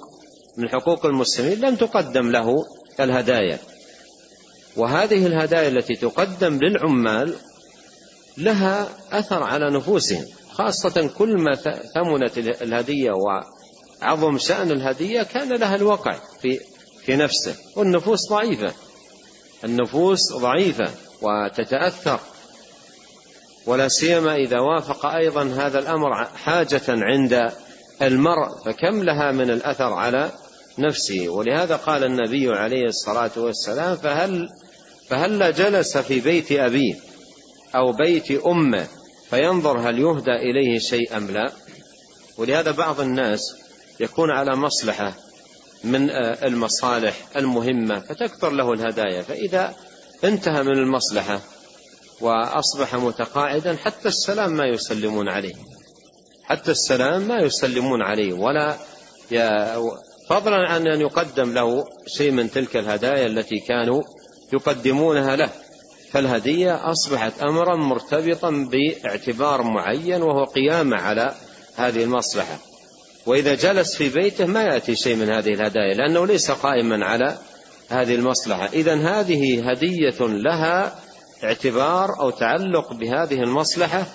من 0.57 0.69
حقوق 0.69 1.07
المسلمين 1.07 1.61
لم 1.61 1.77
تقدم 1.77 2.31
له 2.31 2.65
الهدايا. 3.01 3.59
وهذه 4.77 5.27
الهدايا 5.27 5.69
التي 5.69 5.95
تقدم 5.95 6.59
للعمال 6.63 7.35
لها 8.39 8.89
أثر 9.13 9.43
على 9.43 9.71
نفوسهم 9.71 10.25
خاصة 10.51 11.11
كل 11.19 11.43
ما 11.43 11.55
ثمنت 11.95 12.39
الهدية 12.39 13.11
وعظم 13.13 14.39
شأن 14.39 14.71
الهدية 14.71 15.23
كان 15.23 15.53
لها 15.53 15.77
الوقع 15.77 16.17
في 16.43 16.61
في 17.05 17.17
نفسه 17.17 17.57
والنفوس 17.77 18.29
ضعيفة. 18.31 18.73
النفوس 19.65 20.33
ضعيفة 20.33 20.91
وتتأثر. 21.23 22.21
ولا 23.67 23.89
سيما 23.89 24.37
إذا 24.37 24.59
وافق 24.61 25.07
أيضا 25.07 25.43
هذا 25.43 25.79
الأمر 25.79 26.25
حاجة 26.25 26.83
عند 26.89 27.53
المرء 28.03 28.49
فكم 28.65 29.03
لها 29.03 29.33
من 29.33 29.51
الأثر 29.51 29.93
على 29.93 30.31
نفسه؟ 30.79 31.29
ولهذا 31.29 31.77
قال 31.77 32.05
النبي 32.05 32.49
عليه 32.49 32.85
الصلاة 32.85 33.31
والسلام 33.37 33.97
فهل 33.97 34.49
فهل 35.09 35.53
جلس 35.53 35.97
في 35.99 36.21
بيت 36.21 36.53
أبيه 36.53 36.95
أو 37.77 37.93
بيت 37.93 38.31
أمه 38.31 38.87
فينظر 39.31 39.79
هل 39.79 39.99
يهدى 39.99 40.33
إليه 40.33 40.79
شيء 40.79 41.17
أم 41.17 41.31
لا؟ 41.31 41.53
ولهذا 42.39 42.71
بعض 42.71 43.01
الناس 43.01 43.41
يكون 44.01 44.31
على 44.31 44.57
مصلحة 44.57 45.15
من 45.85 46.11
المصالح 46.45 47.15
المهمة 47.37 48.01
فتكثر 48.01 48.51
له 48.51 48.73
الهدايا 48.73 49.23
فإذا 49.23 49.75
انتهى 50.25 50.63
من 50.63 50.79
المصلحة 50.79 51.41
وأصبح 52.21 52.95
متقاعدا 52.95 53.77
حتى 53.77 54.09
السلام 54.09 54.53
ما 54.53 54.67
يسلمون 54.67 55.29
عليه. 55.29 55.55
حتى 56.45 56.71
السلام 56.71 57.23
ما 57.23 57.39
يسلمون 57.39 58.03
عليه. 58.03 58.33
ولا 58.33 58.77
فضلا 60.29 60.69
عن 60.69 60.87
أن 60.87 61.01
يقدم 61.01 61.53
له 61.53 61.85
شيء 62.07 62.31
من 62.31 62.51
تلك 62.51 62.77
الهدايا 62.77 63.27
التي 63.27 63.59
كانوا 63.59 64.03
يقدمونها 64.53 65.37
له. 65.37 65.51
فالهدية 66.11 66.91
أصبحت 66.91 67.43
أمرا 67.43 67.77
مرتبطا 67.77 68.51
باعتبار 68.51 69.63
معين 69.63 70.23
وهو 70.23 70.45
قيامة 70.45 70.97
على 70.97 71.35
هذه 71.77 72.05
المصلحة. 72.05 72.59
وإذا 73.27 73.55
جلس 73.55 73.97
في 73.97 74.09
بيته 74.09 74.47
ما 74.47 74.63
يأتي 74.63 74.97
شيء 74.97 75.17
من 75.17 75.31
هذه 75.31 75.49
الهدايا 75.49 75.95
لأنه 75.95 76.27
ليس 76.27 76.51
قائما 76.51 77.05
على 77.05 77.39
هذه 77.89 78.15
المصلحة. 78.15 78.67
إذا 78.67 78.95
هذه 78.95 79.71
هدية 79.71 80.21
لها 80.21 81.04
اعتبار 81.45 82.21
أو 82.21 82.31
تعلق 82.31 82.93
بهذه 82.93 83.43
المصلحة 83.43 84.07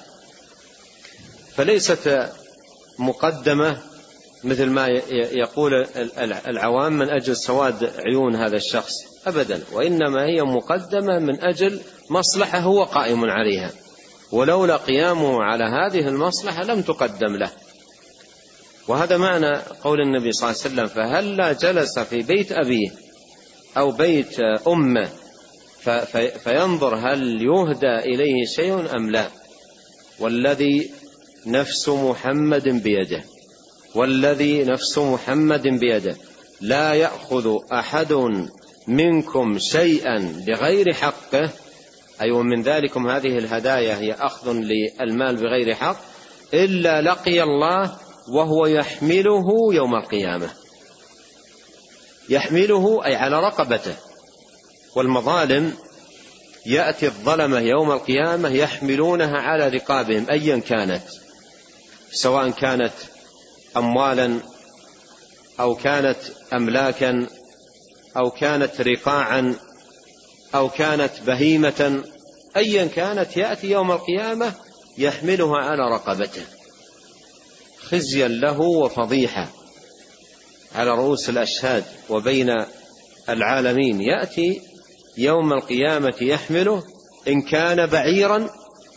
فليست 1.56 2.30
مقدمة 3.00 3.78
مثل 4.44 4.70
ما 4.70 4.88
يقول 5.14 5.88
العوام 6.48 6.94
من 6.94 7.10
أجل 7.10 7.36
سواد 7.36 7.92
عيون 8.06 8.36
هذا 8.36 8.56
الشخص 8.56 8.94
أبدا 9.28 9.64
وإنما 9.74 10.26
هي 10.26 10.42
مقدمة 10.42 11.20
من 11.20 11.44
أجل 11.44 11.82
مصلحة 12.10 12.60
هو 12.60 12.84
قائم 12.84 13.26
عليها 13.26 13.72
ولولا 14.32 14.78
قيامه 14.78 15.44
على 15.44 15.64
هذه 15.64 16.08
المصلحة 16.08 16.64
لم 16.64 16.82
تقدم 16.82 17.36
له. 17.36 17.52
وهذا 18.88 19.18
معنى 19.18 19.58
قول 19.84 20.02
النبي 20.02 20.32
صلى 20.32 20.50
الله 20.50 20.62
عليه 20.62 20.74
وسلم 20.74 20.88
فهلا 20.88 21.54
جلس 21.54 22.00
في 22.00 22.18
بيت 22.18 22.52
أبيه 22.52 22.90
أو 23.78 23.92
بيت 23.92 24.40
أمه 24.68 25.10
فينظر 26.44 26.96
هل 26.96 27.42
يهدى 27.42 27.96
إليه 27.96 28.46
شيء 28.56 28.96
أم 28.96 29.12
لا. 29.12 29.28
والذي 30.20 30.92
نفس 31.46 31.90
محمد 31.90 32.70
بيده. 32.70 33.24
والذي 33.96 34.64
نفس 34.64 34.98
محمد 34.98 35.68
بيده. 35.68 36.16
لا 36.62 36.94
يأخذ 36.94 37.58
أحد 37.74 38.14
منكم 38.88 39.58
شيئا 39.60 40.44
بغير 40.48 40.94
حقه. 40.94 41.50
أي 42.22 42.32
ومن 42.32 42.62
ذلكم 42.62 43.08
هذه 43.08 43.38
الهدايا 43.38 43.96
هي 43.96 44.14
أخذ 44.14 44.52
للمال 44.52 45.36
بغير 45.36 45.76
حق. 45.76 45.98
إلا 46.54 47.02
لقي 47.02 47.44
الله 47.44 47.96
وهو 48.30 48.66
يحمله 48.66 49.48
يوم 49.74 49.96
القيامة. 49.96 50.50
يحمله 52.30 53.06
أي 53.06 53.16
على 53.16 53.40
رقبته. 53.40 54.09
والمظالم 54.96 55.74
يأتي 56.66 57.06
الظلمة 57.06 57.60
يوم 57.60 57.92
القيامة 57.92 58.50
يحملونها 58.50 59.38
على 59.42 59.68
رقابهم 59.68 60.26
أيا 60.30 60.58
كانت. 60.58 61.04
سواء 62.12 62.50
كانت 62.50 62.94
أموالا 63.78 64.40
أو 65.60 65.76
كانت 65.76 66.18
أملاكا 66.54 67.28
أو 68.18 68.32
كانت 68.32 68.82
رقاعا 68.82 69.56
أو 70.56 70.70
كانت 70.70 71.12
بهيمة 71.28 72.04
أيا 72.58 72.86
كانت 72.86 73.38
يأتي 73.38 73.72
يوم 73.72 73.92
القيامة 73.92 74.54
يحملها 74.98 75.58
على 75.58 75.96
رقبته. 75.96 76.44
خزيا 77.80 78.28
له 78.28 78.60
وفضيحة 78.60 79.48
على 80.76 80.92
رؤوس 80.92 81.30
الأشهاد 81.30 81.84
وبين 82.10 82.66
العالمين. 83.30 84.02
يأتي 84.02 84.69
يوم 85.20 85.54
القيامة 85.54 86.16
يحمله 86.22 86.84
إن 87.28 87.42
كان 87.42 87.86
بعيرا 87.86 88.50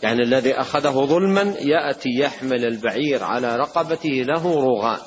يعني 0.03 0.21
الذي 0.21 0.53
أخذه 0.53 1.05
ظلما 1.05 1.41
يأتي 1.59 2.09
يحمل 2.09 2.65
البعير 2.65 3.23
على 3.23 3.55
رقبته 3.55 4.09
له 4.09 4.65
رغاء 4.65 5.01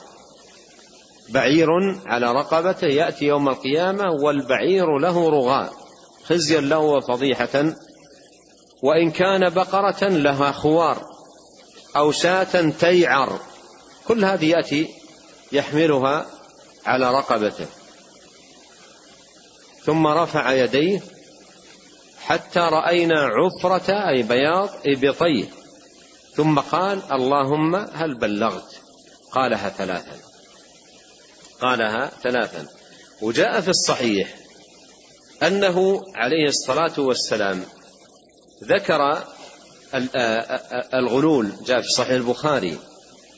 بعير 1.29 1.69
على 2.07 2.33
رقبته 2.33 2.87
يأتي 2.87 3.25
يوم 3.25 3.49
القيامة 3.49 4.05
والبعير 4.23 4.99
له 4.99 5.29
رغاء 5.31 5.87
خزيا 6.29 6.61
له 6.61 6.79
وفضيحة. 6.79 7.75
وإن 8.83 9.11
كان 9.11 9.51
بقرة 9.51 10.09
لها 10.09 10.53
خوار. 10.53 11.03
أو 11.97 12.13
شاة 12.13 12.71
تيعر. 12.81 13.41
كل 14.09 14.25
هذه 14.25 14.51
يأتي 14.51 14.89
يحملها 15.53 16.27
على 16.87 17.11
رقبته. 17.11 17.67
ثم 19.87 20.07
رفع 20.07 20.53
يديه 20.53 21.01
حتى 22.21 22.61
رأينا 22.61 23.21
عفرة 23.27 24.09
أي 24.09 24.23
بياض 24.23 24.69
إبطيه 24.87 25.45
ثم 26.35 26.59
قال 26.59 27.13
اللهم 27.13 27.75
هل 27.77 28.15
بلغت؟ 28.15 28.81
قالها 29.33 29.69
ثلاثا. 29.69 30.17
قالها 31.61 32.11
ثلاثا. 32.23 32.67
وجاء 33.23 33.61
في 33.61 33.69
الصحيح 33.69 34.35
أنه 35.43 36.03
عليه 36.15 36.49
الصلاة 36.49 36.93
والسلام 36.99 37.63
ذكر 38.65 39.25
الغلول 40.95 41.53
جاء 41.67 41.81
في 41.81 41.89
صحيح 41.89 42.11
البخاري 42.11 42.79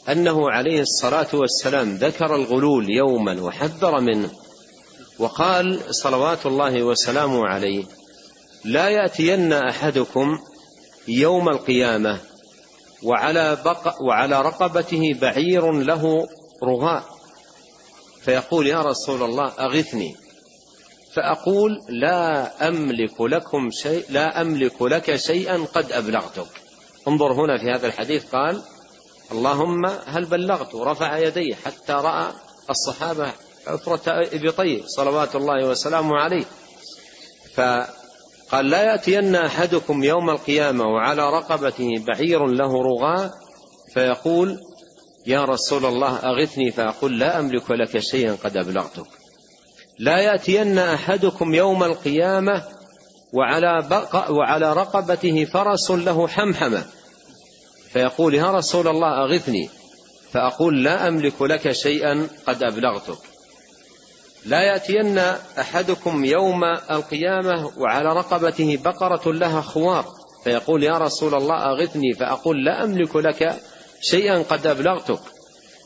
أنه 0.09 0.51
عليه 0.51 0.81
الصلاة 0.81 1.29
والسلام 1.35 1.97
ذكر 1.97 2.35
الغلول 2.35 2.91
يوما 2.91 3.43
وحذر 3.43 4.01
منه. 4.01 4.31
وقال 5.18 5.94
صلوات 5.94 6.46
الله 6.46 6.83
وسلامه 6.83 7.46
عليه 7.46 7.85
لا 8.64 8.88
يأتين 8.88 9.52
أحدكم 9.52 10.38
يوم 11.09 11.48
القيامة 11.48 12.20
وعلى, 13.02 13.57
بق 13.64 14.02
وعلى 14.02 14.42
رقبته 14.42 15.14
بعير 15.20 15.72
له 15.72 16.26
رغاء. 16.64 17.04
فيقول 18.22 18.66
يا 18.66 18.83
رسول 18.83 19.22
الله 19.22 19.52
أغثني. 19.59 20.16
فأقول 21.14 21.81
لا 21.88 22.68
أملك 22.68 23.20
لكم 23.20 23.70
شيء 23.70 24.04
لا 24.11 24.40
أملك 24.40 24.83
لك 24.83 25.16
شيئا 25.16 25.64
قد 25.74 25.92
أبلغتك. 25.92 26.48
انظر 27.09 27.33
هنا 27.33 27.59
في 27.59 27.70
هذا 27.70 27.87
الحديث 27.87 28.24
قال 28.24 28.62
اللهم 29.33 29.87
هل 29.87 30.24
بلغت 30.24 30.74
ورفع 30.74 31.18
يديه 31.18 31.54
حتى 31.54 31.92
رأى 31.92 32.33
الصحابة 33.68 33.92
عفرة 33.92 34.37
إبطيه 34.37 34.83
صلوات 34.87 35.37
الله 35.37 35.66
وسلامه 35.66 36.16
عليه. 36.16 36.44
فقال 37.54 38.70
لا 38.70 38.83
يأتين 38.83 39.35
أحدكم 39.35 40.04
يوم 40.04 40.31
القيامة 40.31 40.85
وعلى 40.85 41.31
رقبته 41.31 41.88
بعير 42.07 42.46
له 42.46 42.83
رغاء 42.83 43.31
فيقول 43.94 44.59
يا 45.26 45.44
رسول 45.44 45.85
الله 45.85 46.16
أغثني 46.16 46.70
فأقول 46.70 47.18
لا 47.18 47.38
أملك 47.38 47.70
لك 47.70 47.98
شيئا 47.98 48.37
قد 48.44 48.57
أبلغتك. 48.57 49.07
لا 49.98 50.18
يأتين 50.18 50.78
أحدكم 50.78 51.54
يوم 51.54 51.85
القيامة 51.85 52.64
وعلى, 53.33 53.83
بق 53.90 54.31
وعلى 54.31 54.72
رقبته 54.72 55.44
فرس 55.44 55.90
له 55.90 56.28
حمحمة 56.28 56.85
فيقول 57.92 58.35
يا 58.35 58.50
رسول 58.50 58.88
الله 58.88 59.24
أغثني 59.24 59.70
فأقول 60.33 60.85
لا 60.85 61.09
أملك 61.09 61.42
لك 61.42 61.72
شيئا 61.72 62.28
قد 62.46 62.62
أبلغتك. 62.62 63.18
لا 64.49 64.63
يأتين 64.63 65.19
أحدكم 65.61 66.25
يوم 66.25 66.65
القيامة 66.91 67.71
وعلى 67.79 68.09
رقبته 68.09 68.79
بقرة 68.85 69.33
لها 69.33 69.61
خوار 69.61 70.05
فيقول 70.45 70.83
يا 70.83 70.99
رسول 70.99 71.35
الله 71.35 71.55
أغثني 71.55 72.13
فأقول 72.13 72.65
لا 72.65 72.85
أملك 72.85 73.17
لك 73.17 73.61
شيئا 74.01 74.43
قد 74.43 74.67
أبلغتك. 74.67 75.21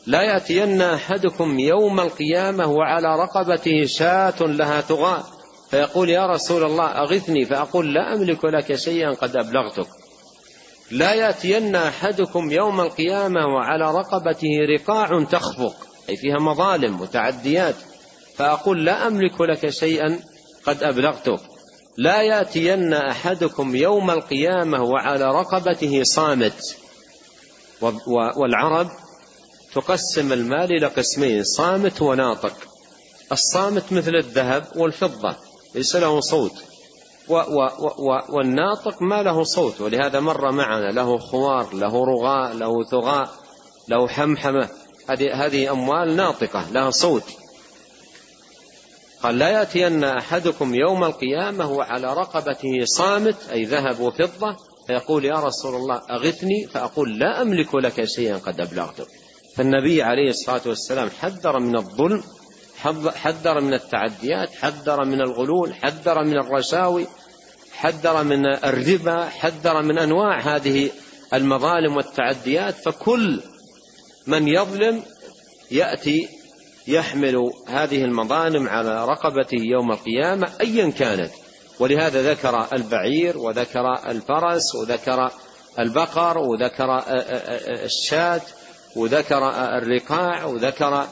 لا 0.07 0.21
يأتين 0.21 0.81
أحدكم 0.81 1.59
يوم 1.59 1.99
القيامة 1.99 2.71
وعلى 2.71 3.07
رقبته 3.07 3.85
شاة 3.85 4.41
لها 4.41 4.81
تغاء 4.81 5.23
فيقول 5.69 6.09
يا 6.09 6.25
رسول 6.25 6.63
الله 6.63 6.85
أغثني 6.85 7.45
فأقول 7.45 7.93
لا 7.93 8.13
أملك 8.13 8.45
لك 8.45 8.75
شيئا 8.75 9.11
قد 9.11 9.35
أبلغتك. 9.35 9.87
لا 10.91 11.13
يأتين 11.13 11.75
أحدكم 11.75 12.51
يوم 12.51 12.81
القيامة 12.81 13.45
وعلى 13.45 13.91
رقبته 13.91 14.49
رقاع 14.73 15.23
تخفق 15.23 15.75
أي 16.09 16.17
فيها 16.17 16.39
مظالم 16.39 17.01
وتعديات 17.01 17.75
فأقول 18.35 18.85
لا 18.85 19.07
أملك 19.07 19.41
لك 19.41 19.69
شيئا 19.69 20.19
قد 20.65 20.83
أبلغتك 20.83 21.39
لا 21.97 22.21
يأتين 22.21 22.93
أحدكم 22.93 23.75
يوم 23.75 24.11
القيامة 24.11 24.83
وعلى 24.83 25.25
رقبته 25.25 26.03
صامت. 26.03 26.75
والعرب 28.37 28.89
تقسم 29.73 30.33
المال 30.33 30.77
إلى 30.77 30.87
قسمين 30.87 31.43
صامت 31.43 32.01
وناطق. 32.01 32.53
الصامت 33.31 33.93
مثل 33.93 34.15
الذهب 34.15 34.65
والفضة 34.75 35.35
ليس 35.75 35.95
له 35.95 36.19
صوت. 36.19 36.53
و 37.27 37.33
و 37.33 37.69
و 37.97 38.19
والناطق 38.29 39.01
ما 39.01 39.23
له 39.23 39.43
صوت 39.43 39.81
ولهذا 39.81 40.19
مر 40.19 40.51
معنا 40.51 40.91
له 40.91 41.17
خوار 41.17 41.73
له 41.73 42.05
رغاء 42.05 42.53
له 42.53 42.83
ثغاء 42.83 43.29
له 43.87 44.07
حمحمة. 44.07 44.69
هذه 45.09 45.45
هذه 45.45 45.71
أموال 45.71 46.15
ناطقة 46.15 46.71
لها 46.71 46.91
صوت. 46.91 47.23
قال 49.23 49.37
لا 49.37 49.49
يأتين 49.49 50.03
أحدكم 50.03 50.75
يوم 50.75 51.03
القيامة 51.03 51.71
وعلى 51.71 52.13
رقبته 52.13 52.85
صامت 52.85 53.49
أي 53.51 53.63
ذهب 53.63 53.99
وفضة 53.99 54.55
فيقول 54.87 55.25
يا 55.25 55.35
رسول 55.35 55.75
الله 55.75 56.01
أغثني 56.11 56.67
فأقول 56.73 57.19
لا 57.19 57.41
أملك 57.41 57.75
لك 57.75 58.05
شيئا 58.05 58.37
قد 58.37 58.59
أبلغتك 58.59 59.07
فالنبي 59.55 60.03
عليه 60.03 60.29
الصلاة 60.29 60.61
والسلام 60.65 61.09
حذر 61.09 61.59
من 61.59 61.77
الظلم 61.77 62.23
حذر 63.15 63.61
من 63.61 63.73
التعديات 63.73 64.49
حذر 64.55 65.05
من 65.05 65.21
الغلول 65.21 65.73
حذر 65.73 66.23
من 66.23 66.37
الرشاوي 66.37 67.07
حذر 67.73 68.23
من 68.23 68.45
الربا 68.45 69.25
حذر 69.25 69.81
من 69.81 69.99
أنواع 69.99 70.39
هذه 70.39 70.89
المظالم 71.33 71.95
والتعديات. 71.95 72.75
فكل 72.75 73.41
من 74.27 74.47
يظلم 74.47 75.03
يأتي 75.71 76.29
يحمل 76.87 77.51
هذه 77.67 78.03
المظالم 78.03 78.67
على 78.67 79.05
رقبته 79.05 79.61
يوم 79.61 79.91
القيامة 79.91 80.49
ايا 80.61 80.89
كانت. 80.89 81.31
ولهذا 81.79 82.31
ذكر 82.31 82.67
البعير 82.73 83.37
وذكر 83.37 83.93
الفرس 84.07 84.75
وذكر 84.75 85.31
البقر 85.79 86.37
وذكر 86.37 87.03
الشاة 87.83 88.41
وذكر 88.95 89.49
الرقاع 89.77 90.45
وذكر 90.45 91.07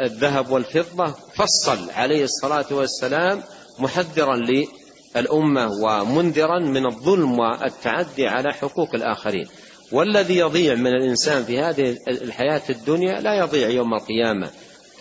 الذهب 0.00 0.50
والفضة 0.50 1.14
فصل 1.34 1.90
عليه 1.90 2.24
الصلاة 2.24 2.66
والسلام 2.70 3.42
محذرا 3.78 4.36
للأمة 4.36 5.70
ومنذرا 5.82 6.58
من 6.58 6.86
الظلم 6.86 7.38
والتعدي 7.38 8.26
على 8.28 8.52
حقوق 8.52 8.94
الآخرين. 8.94 9.48
والذي 9.92 10.38
يضيع 10.38 10.74
من 10.74 10.86
الإنسان 10.86 11.44
في 11.44 11.58
هذه 11.58 11.98
الحياة 12.08 12.62
الدنيا 12.70 13.20
لا 13.20 13.34
يضيع 13.38 13.68
يوم 13.68 13.94
القيامة. 13.94 14.50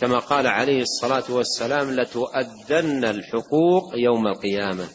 كما 0.02 0.20
قال 0.20 0.48
عليه 0.48 0.82
الصلاة 0.82 1.24
والسلام 1.30 1.92
لتؤدن 1.92 3.06
الحقوق 3.06 3.94
يوم 3.96 4.28
القيامة. 4.28 4.88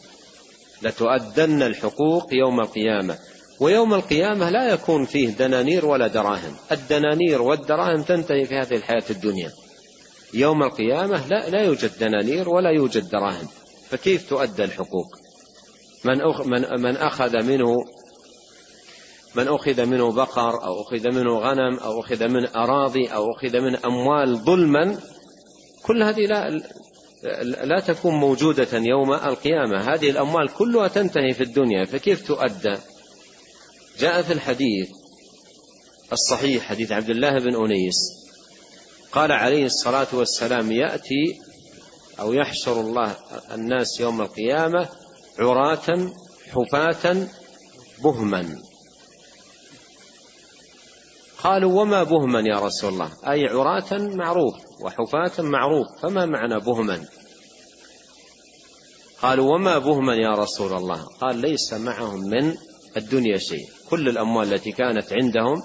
لتؤدن 0.81 1.61
الحقوق 1.61 2.33
يوم 2.33 2.59
القيامة. 2.59 3.17
ويوم 3.59 3.93
القيامة 3.93 4.49
لا 4.49 4.73
يكون 4.73 5.05
فيه 5.05 5.29
دنانير 5.29 5.85
ولا 5.85 6.07
دراهم. 6.07 6.55
الدنانير 6.71 7.41
والدراهم 7.41 8.01
تنتهي 8.01 8.45
في 8.45 8.55
هذه 8.55 8.75
الحياة 8.75 9.03
الدنيا. 9.09 9.51
يوم 10.33 10.63
القيامة 10.63 11.27
لا, 11.27 11.49
لا 11.49 11.61
يوجد 11.61 11.91
دنانير 11.99 12.49
ولا 12.49 12.69
يوجد 12.71 13.09
دراهم. 13.09 13.47
فكيف 13.89 14.29
تؤدى 14.29 14.63
الحقوق؟ 14.63 15.07
من, 16.05 16.21
أخ 16.21 16.41
من, 16.41 16.81
من 16.81 16.97
أخذ 16.97 17.43
منه 17.43 17.75
من 19.37 19.47
أخذ 19.47 19.85
منه 19.85 20.11
بقر 20.11 20.63
أو 20.63 20.81
أخذ 20.81 21.11
منه 21.11 21.39
غنم 21.39 21.77
أو 21.77 21.99
أخذ 21.99 22.27
من 22.27 22.47
أراضي 22.55 23.07
أو 23.07 23.25
أخذ 23.31 23.59
من 23.59 23.75
أموال 23.75 24.37
ظلما 24.37 24.97
كل 25.83 26.03
هذه 26.03 26.25
لا 26.25 26.61
لا 27.43 27.79
تكون 27.79 28.15
موجودة 28.15 28.67
يوم 28.73 29.13
القيامة. 29.13 29.93
هذه 29.93 30.09
الأموال 30.09 30.53
كلها 30.53 30.87
تنتهي 30.87 31.33
في 31.33 31.43
الدنيا. 31.43 31.85
فكيف 31.85 32.27
تؤدى؟ 32.27 32.77
جاء 33.99 34.21
في 34.21 34.33
الحديث 34.33 34.89
الصحيح 36.13 36.63
حديث 36.63 36.91
عبد 36.91 37.09
الله 37.09 37.39
بن 37.39 37.55
أنيس. 37.55 37.95
قال 39.11 39.31
عليه 39.31 39.65
الصلاة 39.65 40.07
والسلام 40.13 40.71
يأتي 40.71 41.39
أو 42.19 42.33
يحشر 42.33 42.81
الله 42.81 43.15
الناس 43.53 43.99
يوم 43.99 44.21
القيامة 44.21 44.89
عراة 45.39 46.11
حفاة 46.51 47.27
بهما. 48.03 48.61
قالوا 51.47 51.81
وما 51.81 52.03
بهما 52.03 52.39
يا 52.39 52.59
رسول 52.59 52.93
الله؟ 52.93 53.11
أي 53.27 53.45
عراة 53.47 53.93
معروف 53.93 54.53
وحفاة 54.81 55.43
معروف 55.43 55.87
فما 56.01 56.25
معنى 56.25 56.59
بهما؟ 56.59 57.05
قالوا 59.21 59.55
وما 59.55 59.77
بهما 59.77 60.15
يا 60.15 60.31
رسول 60.33 60.73
الله؟ 60.73 61.03
قال 61.21 61.37
ليس 61.37 61.73
معهم 61.73 62.19
من 62.19 62.55
الدنيا 62.97 63.37
شيء. 63.37 63.65
كل 63.89 64.09
الأموال 64.09 64.53
التي 64.53 64.71
كانت 64.71 65.13
عندهم 65.13 65.63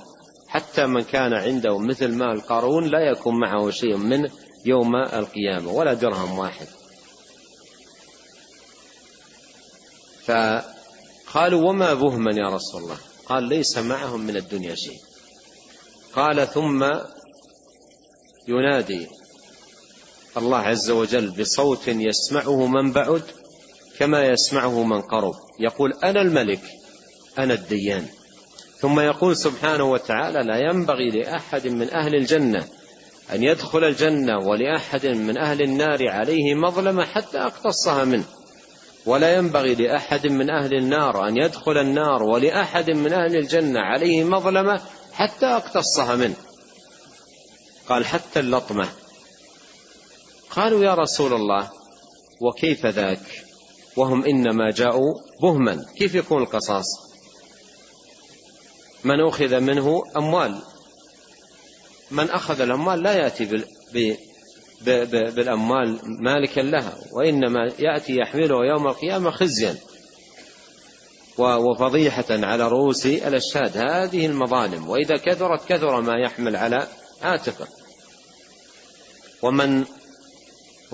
حتى 0.49 0.87
من 0.87 1.01
كان 1.01 1.33
عنده 1.33 1.79
مثل 1.79 2.15
مال 2.15 2.41
قارون 2.41 2.87
لا 2.87 3.11
يكون 3.11 3.41
معه 3.41 3.71
شيء 3.71 3.97
منه 3.97 4.31
يوم 4.67 4.97
القيامة 4.97 5.73
ولا 5.73 5.95
درهم 5.95 6.39
واحد. 6.39 6.67
فقالوا 10.25 11.69
وما 11.69 11.95
بهما 11.95 12.31
يا 12.35 12.49
رسول 12.49 12.83
الله؟ 12.83 12.99
قال 13.27 13.45
ليس 13.45 13.79
معهم 13.79 14.21
من 14.21 14.37
الدنيا 14.37 14.75
شيء. 14.75 15.12
قال 16.17 16.49
ثم 16.49 16.85
ينادي 18.49 19.07
الله 20.37 20.59
عز 20.59 20.91
وجل 20.91 21.31
بصوت 21.31 21.89
يسمعه 21.89 22.67
من 22.67 22.93
بعد 22.93 23.23
كما 23.99 24.27
يسمعه 24.27 24.83
من 24.83 25.01
قرب. 25.01 25.35
يقول 25.61 25.93
أنا 26.05 26.23
الملك 26.23 26.61
أنا 27.39 27.55
الديان. 27.55 28.07
ثم 28.79 29.01
يقول 29.01 29.37
سبحانه 29.37 29.85
وتعالى 29.85 30.39
لا 30.39 30.59
ينبغي 30.59 31.09
لأحد 31.11 31.69
من 31.69 31.91
أهل 31.91 32.15
الجنة 32.15 32.65
أن 33.33 33.43
يدخل 33.43 33.85
الجنة 33.85 34.39
ولأحد 34.39 35.07
من 35.07 35.39
أهل 35.39 35.63
النار 35.63 36.09
عليه 36.09 36.55
مظلمة 36.55 37.05
حتى 37.05 37.39
أقتصها 37.39 38.05
منه. 38.05 38.25
ولا 39.07 39.37
ينبغي 39.37 39.75
لأحد 39.75 40.27
من 40.27 40.51
أهل 40.51 40.75
النار 40.75 41.29
أن 41.29 41.37
يدخل 41.37 41.79
النار 41.79 42.23
ولأحد 42.23 42.91
من 42.91 43.13
أهل 43.13 43.37
الجنة 43.37 43.81
عليه 43.81 44.25
مظلمة 44.25 44.81
حتى 45.13 45.47
أقتصها 45.47 46.17
منه. 46.17 46.37
قال 47.89 48.07
حتى 48.07 48.41
اللطمة. 48.41 48.89
قالوا 50.51 50.85
يا 50.85 50.95
رسول 50.95 51.33
الله 51.33 51.71
وكيف 52.41 52.87
ذاك؟ 52.87 53.45
وهم 53.97 54.25
إنما 54.25 54.71
جاءوا 54.71 55.15
بهما. 55.43 55.85
كيف 55.99 56.15
يكون 56.15 56.43
القصاص؟ 56.43 56.87
من 59.05 59.21
أخذ 59.21 59.61
منه 59.61 60.03
أموال. 60.17 60.63
من 62.11 62.31
أخذ 62.31 62.61
الأموال 62.61 63.03
لا 63.03 63.13
يأتي 63.13 63.65
بالأموال 65.35 66.01
مالكا 66.23 66.61
لها 66.61 66.99
وإنما 67.13 67.73
يأتي 67.79 68.17
يحمله 68.17 68.67
يوم 68.67 68.87
القيامة 68.87 69.31
خزيا. 69.31 69.77
وفضيحة 71.39 72.25
على 72.31 72.69
رؤوس 72.69 73.07
الأشهاد. 73.07 73.77
هذه 73.77 74.27
المظالم 74.27 74.89
وإذا 74.89 75.17
كثرت 75.17 75.69
كثر 75.69 76.01
ما 76.01 76.19
يحمل 76.25 76.57
على 76.57 76.87
عاتقه. 77.23 77.69
ومن 79.43 79.85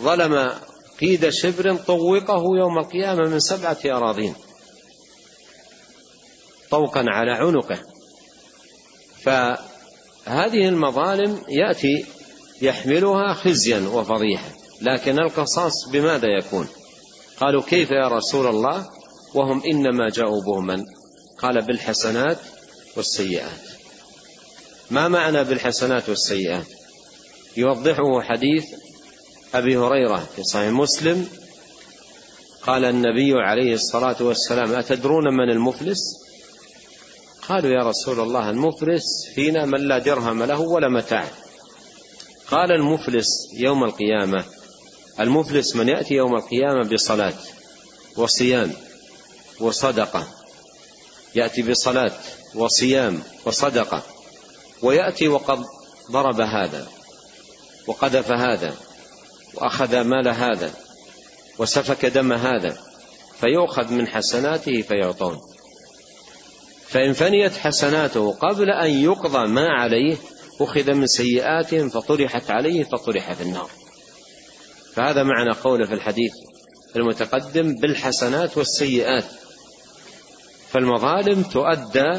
ظلم 0.00 0.52
قيد 1.00 1.28
شبر 1.28 1.74
طوقه 1.76 2.42
يوم 2.58 2.78
القيامة 2.78 3.28
من 3.28 3.40
سبعة 3.40 3.78
أراضين 3.86 4.34
طوقا 6.70 7.04
على 7.08 7.32
عنقه. 7.32 7.78
فهذه 9.22 10.68
المظالم 10.68 11.42
يأتي 11.48 12.06
يحملها 12.62 13.34
خزيا 13.34 13.88
وفضيحة 13.88 14.50
لكن 14.82 15.18
القصاص 15.18 15.88
بماذا 15.92 16.28
يكون؟ 16.38 16.68
قالوا 17.40 17.62
كيف 17.62 17.90
يا 17.90 18.08
رسول 18.08 18.46
الله؟ 18.46 18.97
وهم 19.34 19.62
إنما 19.64 20.08
جاءوا 20.08 20.42
بهما. 20.42 20.84
قال 21.38 21.62
بالحسنات 21.62 22.38
والسيئات. 22.96 23.60
ما 24.90 25.08
معنى 25.08 25.44
بالحسنات 25.44 26.08
والسيئات؟ 26.08 26.66
يوضحه 27.56 28.20
حديث 28.20 28.64
أبي 29.54 29.76
هريرة 29.76 30.28
في 30.36 30.42
صحيح 30.42 30.72
مسلم. 30.72 31.28
قال 32.62 32.84
النبي 32.84 33.32
عليه 33.34 33.74
الصلاة 33.74 34.16
والسلام 34.20 34.72
أتدرون 34.72 35.24
من 35.34 35.50
المفلس؟ 35.50 35.98
قالوا 37.48 37.70
يا 37.70 37.88
رسول 37.88 38.20
الله 38.20 38.50
المفلس 38.50 39.26
فينا 39.34 39.64
من 39.64 39.88
لا 39.88 39.98
درهم 39.98 40.42
له 40.42 40.60
ولا 40.60 40.88
متاع. 40.88 41.24
قال 42.50 42.72
المفلس 42.72 43.28
يوم 43.52 43.84
القيامة 43.84 44.44
المفلس 45.20 45.76
من 45.76 45.88
يأتي 45.88 46.14
يوم 46.14 46.34
القيامة 46.36 46.88
بصلاة 46.92 47.34
وصيام. 48.16 48.72
وصدقة. 49.60 50.28
يأتي 51.34 51.62
بصلاة 51.62 52.12
وصيام 52.54 53.22
وصدقة. 53.44 54.02
ويأتي 54.82 55.28
وقد 55.28 55.64
ضرب 56.10 56.40
هذا 56.40 56.88
وقذف 57.86 58.30
هذا 58.30 58.76
وأخذ 59.54 60.00
مال 60.00 60.28
هذا 60.28 60.70
وسفك 61.58 62.06
دم 62.06 62.32
هذا 62.32 62.78
فيؤخذ 63.40 63.92
من 63.92 64.06
حسناته 64.06 64.82
فيعطون. 64.82 65.40
فإن 66.88 67.12
فنيت 67.12 67.52
حسناته 67.52 68.32
قبل 68.32 68.70
أن 68.70 68.90
يقضى 68.90 69.46
ما 69.46 69.68
عليه 69.68 70.16
أخذ 70.60 70.94
من 70.94 71.06
سيئاتهم 71.06 71.88
فطرحت 71.88 72.50
عليه 72.50 72.84
فطرح 72.84 73.32
في 73.32 73.42
النار. 73.42 73.70
فهذا 74.94 75.22
معنى 75.22 75.50
قوله 75.50 75.86
في 75.86 75.94
الحديث 75.94 76.32
المتقدم 76.96 77.74
بالحسنات 77.74 78.58
والسيئات. 78.58 79.24
فالمظالم 80.70 81.42
تؤدى 81.42 82.18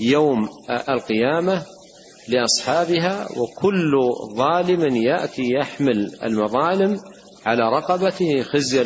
يوم 0.00 0.48
القيامة 0.88 1.62
لأصحابها 2.28 3.28
وكل 3.36 3.92
ظالم 4.34 4.96
يأتي 4.96 5.42
يحمل 5.60 6.18
المظالم 6.22 7.00
على 7.46 7.62
رقبته 7.76 8.42
خزيا 8.42 8.84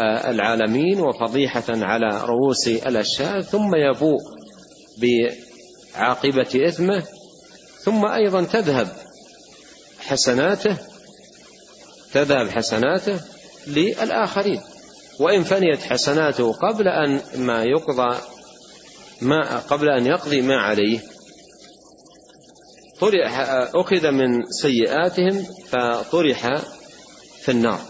للعالمين 0.00 1.00
وفضيحة 1.00 1.64
على 1.68 2.24
رؤوس 2.24 2.68
الأشياء 2.68 3.40
ثم 3.40 3.70
يبوء 3.74 4.20
بعاقبة 4.98 6.68
إثمه 6.68 7.02
ثم 7.84 8.06
أيضا 8.06 8.42
تذهب 8.44 8.88
حسناته 10.00 10.76
تذهب 12.12 12.48
حسناته 12.48 13.20
للآخرين. 13.66 14.60
وإن 15.22 15.44
فنيت 15.44 15.82
حسناته 15.82 16.52
قبل 16.52 16.88
أن 16.88 17.20
ما 17.36 17.64
يقضى 17.64 18.18
ما 19.20 19.58
قبل 19.58 19.88
أن 19.88 20.06
يقضي 20.06 20.42
ما 20.42 20.56
عليه. 20.56 21.00
طرح 23.00 23.38
أخذ 23.74 24.10
من 24.10 24.46
سيئاتهم 24.50 25.46
فطرح 25.68 26.62
في 27.42 27.50
النار. 27.50 27.80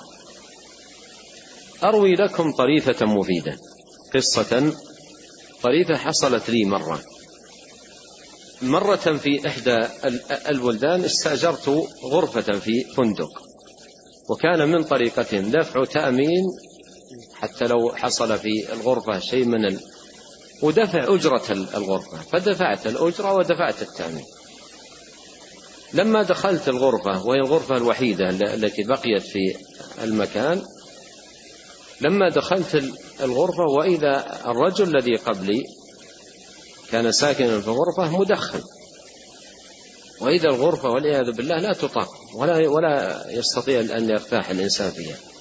أروي 1.85 2.15
لكم 2.15 2.53
طريفة 2.53 3.07
مفيدة. 3.07 3.57
قصة 4.15 4.73
طريفة 5.63 5.97
حصلت 5.97 6.51
لي 6.51 6.65
مرة. 6.65 7.01
مرة 8.63 8.97
في 8.97 9.49
إحدى 9.49 9.79
البلدان 10.49 11.05
استأجرت 11.05 11.69
غرفة 12.05 12.59
في 12.59 12.85
فندق. 12.97 13.31
وكان 14.31 14.69
من 14.69 14.85
طريقتهم 14.85 15.51
دفع 15.51 15.85
تأمين 15.85 16.45
حتى 17.43 17.65
لو 17.65 17.93
حصل 17.95 18.39
في 18.39 18.73
الغرفة 18.73 19.19
شيء 19.19 19.45
من 19.45 19.65
ال... 19.65 19.81
ودفع 20.63 21.15
أجرة 21.15 21.53
الغرفة 21.53 22.17
فدفعت 22.33 22.87
الأجرة 22.87 23.35
ودفعت 23.35 23.83
التأمين. 23.83 24.25
لما 25.93 26.23
دخلت 26.23 26.69
الغرفة 26.69 27.27
وهي 27.27 27.39
الغرفة 27.39 27.77
الوحيدة 27.77 28.29
التي 28.31 28.83
بقيت 28.83 29.23
في 29.23 29.57
المكان 30.03 30.63
لما 32.01 32.29
دخلت 32.29 32.85
الغرفة 33.21 33.65
وإذا 33.65 34.41
الرجل 34.47 34.97
الذي 34.97 35.17
قبلي 35.17 35.63
كان 36.91 37.13
ساكنا 37.13 37.61
في 37.61 37.69
الغرفة 37.69 38.19
مدخن. 38.19 38.61
وإذا 40.21 40.49
الغرفة 40.49 40.89
والعياذ 40.89 41.33
بالله 41.33 41.57
لا 41.57 41.73
تطاق 41.73 42.09
ولا 42.35 42.69
ولا 42.69 43.25
يستطيع 43.31 43.81
أن 43.81 44.11
يرتاح 44.11 44.51
الإنسان 44.51 44.91
فيها. 44.91 45.32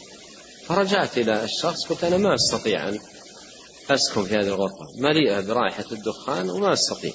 فرجعت 0.68 1.18
إلى 1.18 1.44
الشخص 1.44 1.86
قلت 1.86 2.04
أنا 2.04 2.18
ما 2.18 2.36
أستطيع 2.36 2.90
أن 2.90 3.00
أسكن 3.90 4.24
في 4.24 4.36
هذه 4.36 4.48
الغرفة 4.48 4.86
مليئة 4.98 5.42
برائحة 5.42 5.86
الدخان 5.92 6.50
وما 6.50 6.74
أستطيع. 6.74 7.14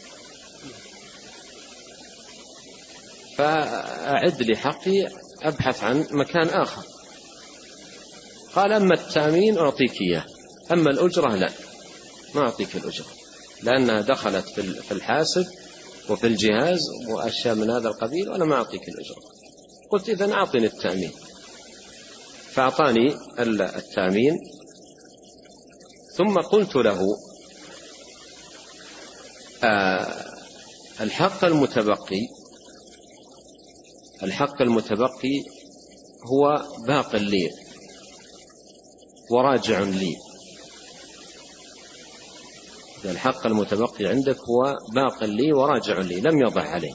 فأعد 3.36 4.42
لي 4.42 4.56
حقي 4.56 5.08
أبحث 5.42 5.84
عن 5.84 6.06
مكان 6.10 6.48
آخر. 6.48 6.82
قال 8.54 8.72
أما 8.72 8.94
التأمين 8.94 9.58
أعطيك 9.58 10.00
إياه 10.00 10.24
أما 10.72 10.90
الأجرة 10.90 11.34
لا 11.34 11.52
ما 12.34 12.40
أعطيك 12.40 12.76
الأجرة 12.76 13.06
لأنها 13.62 14.00
دخلت 14.00 14.48
في 14.58 14.92
الحاسب 14.92 15.46
وفي 16.08 16.26
الجهاز 16.26 16.80
وأشياء 17.08 17.54
من 17.54 17.70
هذا 17.70 17.88
القبيل 17.88 18.28
وأنا 18.28 18.44
ما 18.44 18.54
أعطيك 18.54 18.88
الأجرة. 18.88 19.22
قلت 19.90 20.08
إذا 20.08 20.32
أعطني 20.32 20.66
التأمين. 20.66 21.12
فأعطاني 22.56 23.16
التأمين 23.76 24.38
ثم 26.16 26.34
قلت 26.38 26.76
له 26.76 27.00
آه 29.64 30.24
الحق 31.00 31.44
المتبقي 31.44 32.20
الحق 34.22 34.62
المتبقي 34.62 35.44
هو 36.32 36.64
باق 36.86 37.16
لي 37.16 37.50
وراجع 39.30 39.80
لي. 39.80 40.16
الحق 43.04 43.46
المتبقي 43.46 44.06
عندك 44.06 44.36
هو 44.38 44.76
باق 44.94 45.24
لي 45.24 45.52
وراجع 45.52 45.98
لي 45.98 46.20
لم 46.20 46.38
يضع 46.46 46.62
عليه 46.62 46.94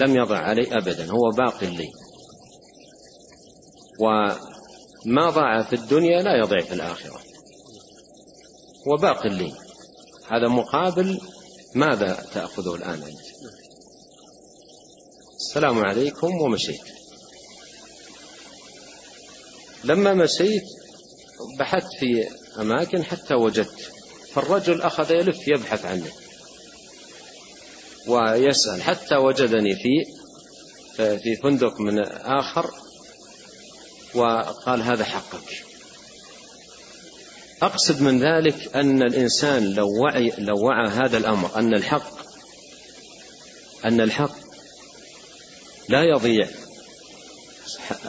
لم 0.00 0.16
يضع 0.16 0.38
عليه 0.38 0.76
أبدا 0.78 1.10
هو 1.10 1.30
باق 1.36 1.64
لي. 1.64 1.88
وما 4.00 5.30
ضاع 5.30 5.62
في 5.62 5.76
الدنيا 5.76 6.22
لا 6.22 6.36
يضيع 6.36 6.60
في 6.60 6.74
الآخرة. 6.74 7.20
وباق 8.86 9.26
لي 9.26 9.52
هذا 10.28 10.48
مقابل 10.48 11.20
ماذا 11.74 12.26
تأخذه 12.34 12.74
الآن 12.74 13.02
أنت؟ 13.02 13.26
السلام 15.36 15.78
عليكم 15.78 16.40
ومشيت. 16.40 16.84
لما 19.84 20.14
مشيت 20.14 20.64
بحثت 21.58 21.92
في 22.00 22.28
أماكن 22.60 23.04
حتى 23.04 23.34
وجدت. 23.34 23.92
فالرجل 24.32 24.82
أخذ 24.82 25.10
يلف 25.10 25.48
يبحث 25.48 25.84
عني 25.86 26.10
ويسأل 28.06 28.82
حتى 28.82 29.16
وجدني 29.16 29.74
في 29.74 30.04
في 30.96 31.36
فندق 31.42 31.80
من 31.80 31.98
آخر 32.08 32.70
وقال 34.16 34.82
هذا 34.82 35.04
حقك. 35.04 35.64
أقصد 37.62 38.02
من 38.02 38.22
ذلك 38.22 38.76
أن 38.76 39.02
الإنسان 39.02 39.74
لو 39.74 40.02
وعي 40.02 40.32
لو 40.38 40.66
وعى 40.66 40.88
هذا 40.88 41.16
الأمر 41.16 41.50
أن 41.56 41.74
الحق 41.74 42.16
أن 43.84 44.00
الحق 44.00 44.36
لا 45.88 46.02
يضيع. 46.02 46.48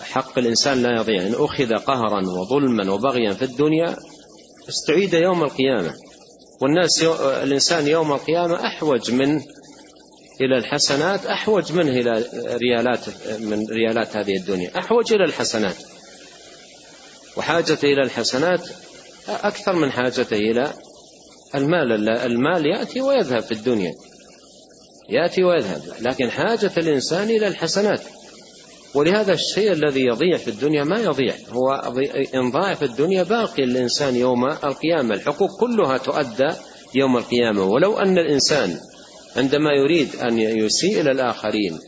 حق 0.02 0.38
الإنسان 0.38 0.84
لا 0.84 1.02
يضيع. 1.02 1.28
إن 1.28 1.34
أخذ 1.34 1.74
قهرا 1.74 2.28
وظلما 2.28 2.92
وبغيا 2.92 3.34
في 3.34 3.46
الدنيا 3.46 3.96
استعيد 4.70 5.14
يوم 5.14 5.44
القيامة. 5.44 5.94
والناس 6.62 7.04
الإنسان 7.44 7.88
يوم 7.88 8.14
القيامة 8.14 8.66
أحوج 8.68 9.12
من 9.12 9.42
إلى 10.42 10.58
الحسنات 10.58 11.26
أحوج 11.26 11.72
منه 11.72 11.92
إلى 11.92 12.26
ريالات 12.54 13.00
من 13.40 13.68
ريالات 13.68 14.18
هذه 14.18 14.38
الدنيا. 14.38 14.80
أحوج 14.80 15.14
إلى 15.14 15.24
الحسنات. 15.24 15.76
وحاجته 17.38 17.86
إلى 17.86 18.04
الحسنات 18.04 18.62
أكثر 19.30 19.74
من 19.74 19.92
حاجته 19.92 20.38
إلى 20.38 20.74
المال. 21.56 22.10
المال 22.10 22.66
يأتي 22.66 23.02
ويذهب 23.02 23.42
في 23.42 23.52
الدنيا 23.52 23.94
يأتي 25.10 25.44
ويذهب 25.44 25.82
لكن 26.02 26.32
حاجة 26.32 26.72
الإنسان 26.78 27.30
إلى 27.30 27.48
الحسنات. 27.48 28.02
ولهذا 28.96 29.34
الشيء 29.34 29.72
الذي 29.72 30.06
يضيع 30.06 30.38
في 30.38 30.48
الدنيا 30.48 30.84
ما 30.84 31.00
يضيع 31.00 31.34
هو 31.50 31.94
إن 32.36 32.52
ضاع 32.52 32.74
في 32.74 32.86
الدنيا 32.86 33.24
باقي 33.24 33.64
الإنسان 33.64 34.16
يوم 34.16 34.46
القيامة. 34.46 35.16
الحقوق 35.16 35.60
كلها 35.60 35.98
تؤدى 35.98 36.50
يوم 36.96 37.18
القيامة. 37.18 37.64
ولو 37.64 37.98
أن 37.98 38.18
الإنسان 38.18 38.80
عندما 39.36 39.70
يريد 39.72 40.16
أن 40.16 40.40
يسيء 40.40 41.02
إلى 41.02 41.12
الآخرين 41.12 41.80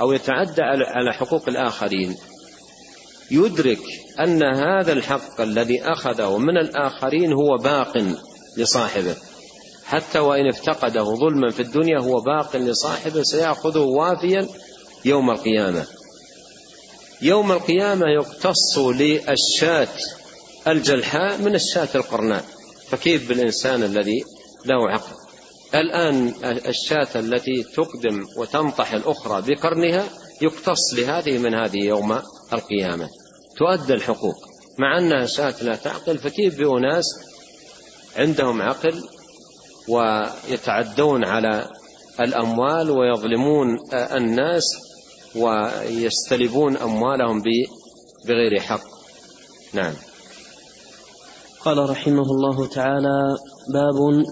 أو 0.00 0.12
يتعدى 0.12 0.62
على 0.62 1.12
حقوق 1.12 1.48
الآخرين 1.48 2.16
يدرك 3.30 3.80
أن 4.20 4.42
هذا 4.42 4.92
الحق 4.92 5.40
الذي 5.40 5.82
أخذه 5.82 6.38
من 6.38 6.56
الآخرين 6.56 7.32
هو 7.32 7.56
باق 7.56 8.16
لصاحبه. 8.56 9.16
حتى 9.84 10.18
وإن 10.18 10.48
افتقده 10.48 11.04
ظلما 11.04 11.50
في 11.50 11.60
الدنيا 11.60 12.00
هو 12.00 12.20
باق 12.20 12.56
لصاحبه 12.56 13.22
سيأخذه 13.22 13.78
وافيا 13.78 14.48
يوم 15.04 15.30
القيامة. 15.30 15.86
يوم 17.22 17.52
القيامة 17.52 18.06
يقتص 18.06 18.78
للشاة 18.78 19.88
الجلحاء 20.68 21.38
من 21.38 21.54
الشاة 21.54 21.88
القرناء. 21.94 22.44
فكيف 22.88 23.28
بالإنسان 23.28 23.82
الذي 23.82 24.24
له 24.66 24.90
عقل؟ 24.90 25.20
الآن 25.74 26.34
الشاة 26.44 27.08
التي 27.14 27.62
تقدم 27.62 28.26
وتنطح 28.36 28.92
الأخرى 28.92 29.42
بقرنها 29.42 30.04
يقتص 30.42 30.94
لهذه 30.94 31.38
من 31.38 31.54
هذه 31.54 31.78
يوم 31.78 32.18
القيامة. 32.52 33.08
تؤدى 33.58 33.94
الحقوق. 33.94 34.36
مع 34.78 34.98
أنها 34.98 35.26
شاة 35.26 35.54
لا 35.62 35.76
تعقل 35.76 36.18
فكيف 36.18 36.58
بأناس 36.58 37.04
عندهم 38.16 38.62
عقل 38.62 39.02
ويتعدون 39.88 41.24
على 41.24 41.70
الأموال 42.20 42.90
ويظلمون 42.90 43.78
الناس 43.92 44.64
ويستلبون 45.36 46.76
أموالهم 46.76 47.42
بغير 48.26 48.60
حق. 48.60 48.84
نعم. 49.72 49.94
قال 51.64 51.90
رحمه 51.90 52.22
الله 52.22 52.66
تعالى 52.66 53.36
باب 53.72 54.24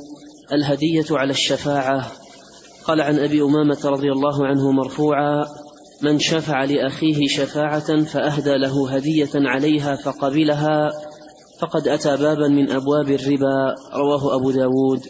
الهدية 0.52 1.06
على 1.10 1.30
الشفاعة. 1.30 2.12
قال 2.84 3.00
عن 3.00 3.18
أبي 3.18 3.42
أمامة 3.42 3.80
رضي 3.84 4.12
الله 4.12 4.46
عنه 4.46 4.72
مرفوعا 4.72 5.44
من 6.02 6.18
شفع 6.18 6.64
لأخيه 6.64 7.28
شفاعة 7.28 8.04
فأهدى 8.04 8.56
له 8.56 8.90
هدية 8.90 9.30
عليها 9.34 9.96
فقبلها 9.96 10.90
فقد 11.60 11.88
أتى 11.88 12.16
بابا 12.16 12.48
من 12.48 12.70
أبواب 12.70 13.08
الربا. 13.08 13.74
رواه 13.94 14.36
أبو 14.36 14.50
داود. 14.50 15.00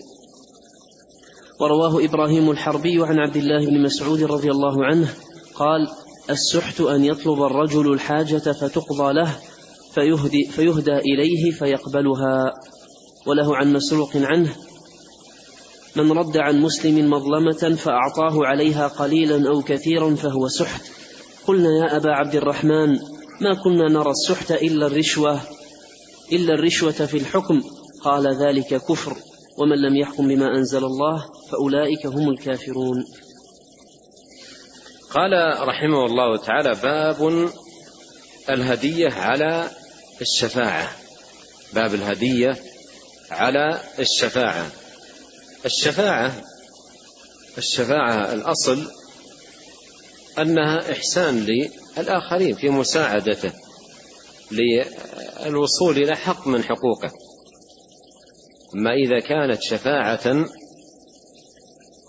ورواه 1.60 2.04
إبراهيم 2.04 2.50
الحربي 2.50 3.04
عن 3.04 3.18
عبد 3.18 3.36
الله 3.36 3.66
بن 3.66 3.82
مسعود 3.82 4.22
رضي 4.22 4.50
الله 4.50 4.84
عنه 4.84 5.08
قال 5.54 5.88
السحت 6.30 6.80
أن 6.80 7.04
يطلب 7.04 7.42
الرجل 7.42 7.92
الحاجة 7.92 8.38
فتقضى 8.38 9.12
له 9.12 9.36
فيهدي, 9.94 10.44
فيهدى 10.50 10.96
إليه 10.96 11.50
فيقبلها. 11.50 12.54
وله 13.26 13.56
عن 13.56 13.72
مسروق 13.72 14.10
عنه 14.14 14.56
من 15.96 16.12
رد 16.12 16.36
عن 16.36 16.60
مسلم 16.60 17.10
مظلمة 17.10 17.76
فأعطاه 17.76 18.46
عليها 18.46 18.88
قليلا 18.88 19.48
أو 19.48 19.62
كثيرا 19.62 20.14
فهو 20.14 20.48
سحت. 20.48 20.82
قلنا 21.46 21.68
يا 21.68 21.96
أبا 21.96 22.10
عبد 22.10 22.34
الرحمن 22.34 22.88
ما 23.40 23.54
كنا 23.64 23.88
نرى 23.92 24.10
السحت 24.10 24.50
إلا 24.52 24.86
الرشوة 24.86 25.40
إلا 26.32 26.54
الرشوة 26.54 26.92
في 26.92 27.16
الحكم. 27.16 27.62
قال 28.04 28.26
ذلك 28.42 28.66
كفر 28.66 29.16
ومن 29.58 29.76
لم 29.76 29.96
يحكم 29.96 30.28
بما 30.28 30.56
أنزل 30.56 30.84
الله 30.84 31.24
فأولئك 31.50 32.06
هم 32.06 32.28
الكافرون. 32.28 33.04
قال 35.10 35.32
رحمه 35.68 36.06
الله 36.06 36.36
تعالى 36.36 36.74
باب 36.82 37.48
الهدية 38.50 39.08
على 39.08 39.70
الشفاعة. 40.20 40.88
باب 41.74 41.94
الهدية 41.94 42.56
على 43.30 43.80
الشفاعة. 43.98 44.66
الشفاعة 45.64 46.44
الشفاعة 47.58 48.32
الأصل 48.32 48.90
أنها 50.38 50.92
إحسان 50.92 51.46
للآخرين 51.46 52.54
في 52.54 52.68
مساعدته 52.68 53.52
للوصول 54.50 55.96
إلى 55.96 56.16
حق 56.16 56.46
من 56.46 56.62
حقوقه. 56.62 57.10
أما 58.74 58.90
إذا 58.94 59.20
كانت 59.20 59.62
شفاعة 59.62 60.46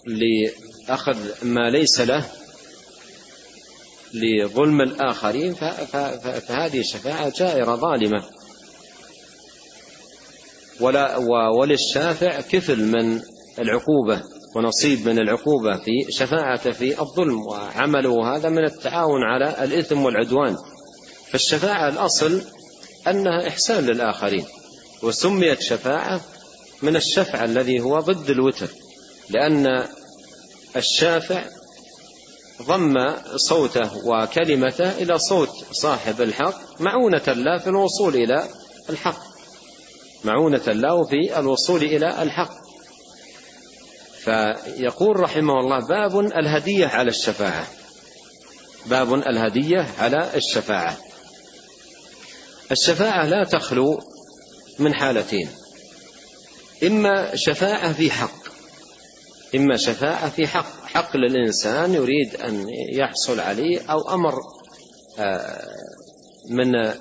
لأخذ 0.05 1.45
ما 1.45 1.69
ليس 1.69 2.01
له 2.01 2.25
لظلم 4.13 4.81
الآخرين 4.81 5.53
فهذه 5.53 6.79
الشفاعة 6.79 7.33
جائرة 7.37 7.75
ظالمة. 7.75 8.23
ولا 10.79 11.17
وللشافع 11.59 12.41
كفل 12.41 12.83
من 12.83 13.21
العقوبة 13.59 14.21
ونصيب 14.55 15.07
من 15.07 15.19
العقوبة 15.19 15.77
في 15.77 16.11
شفاعته 16.11 16.71
في 16.71 17.01
الظلم 17.01 17.41
وعمله 17.41 18.35
هذا 18.35 18.49
من 18.49 18.65
التعاون 18.65 19.23
على 19.23 19.63
الإثم 19.63 20.05
والعدوان. 20.05 20.57
فالشفاعة 21.31 21.89
الأصل 21.89 22.41
أنها 23.07 23.47
إحسان 23.47 23.85
للآخرين 23.85 24.45
وسميت 25.03 25.61
شفاعة 25.61 26.21
من 26.81 26.95
الشفع 26.95 27.43
الذي 27.43 27.79
هو 27.79 27.99
ضد 27.99 28.29
الوتر 28.29 28.67
لأن 29.29 29.85
الشافع 30.75 31.43
ضم 32.61 33.13
صوته 33.35 34.07
وكلمته 34.07 34.91
إلى 34.91 35.19
صوت 35.19 35.49
صاحب 35.71 36.21
الحق 36.21 36.81
معونة 36.81 37.23
له 37.27 37.57
في 37.57 37.67
الوصول 37.67 38.15
إلى 38.15 38.47
الحق 38.89 39.19
معونة 40.23 40.67
له 40.67 41.03
في 41.03 41.39
الوصول 41.39 41.83
إلى 41.83 42.21
الحق. 42.23 42.58
فيقول 44.29 45.19
رحمه 45.19 45.59
الله 45.59 45.87
باب 45.87 46.19
الهدية 46.19 46.87
على 46.87 47.09
الشفاعة. 47.09 47.67
باب 48.85 49.13
الهدية 49.13 49.87
على 49.99 50.29
الشفاعة. 50.35 50.97
الشفاعة 52.71 53.25
لا 53.25 53.43
تخلو 53.43 53.99
من 54.79 54.93
حالتين. 54.93 55.49
إما 56.83 57.35
شفاعة 57.35 57.93
في 57.93 58.11
حق 58.11 58.49
إما 59.55 59.77
شفاعة 59.77 60.29
في 60.29 60.47
حق. 60.47 60.85
حق 60.85 61.17
للإنسان 61.17 61.93
يريد 61.93 62.35
أن 62.35 62.65
يحصل 62.93 63.39
عليه 63.39 63.91
أو 63.91 64.13
أمر 64.13 64.33
آه، 65.19 65.67
من 66.49 66.93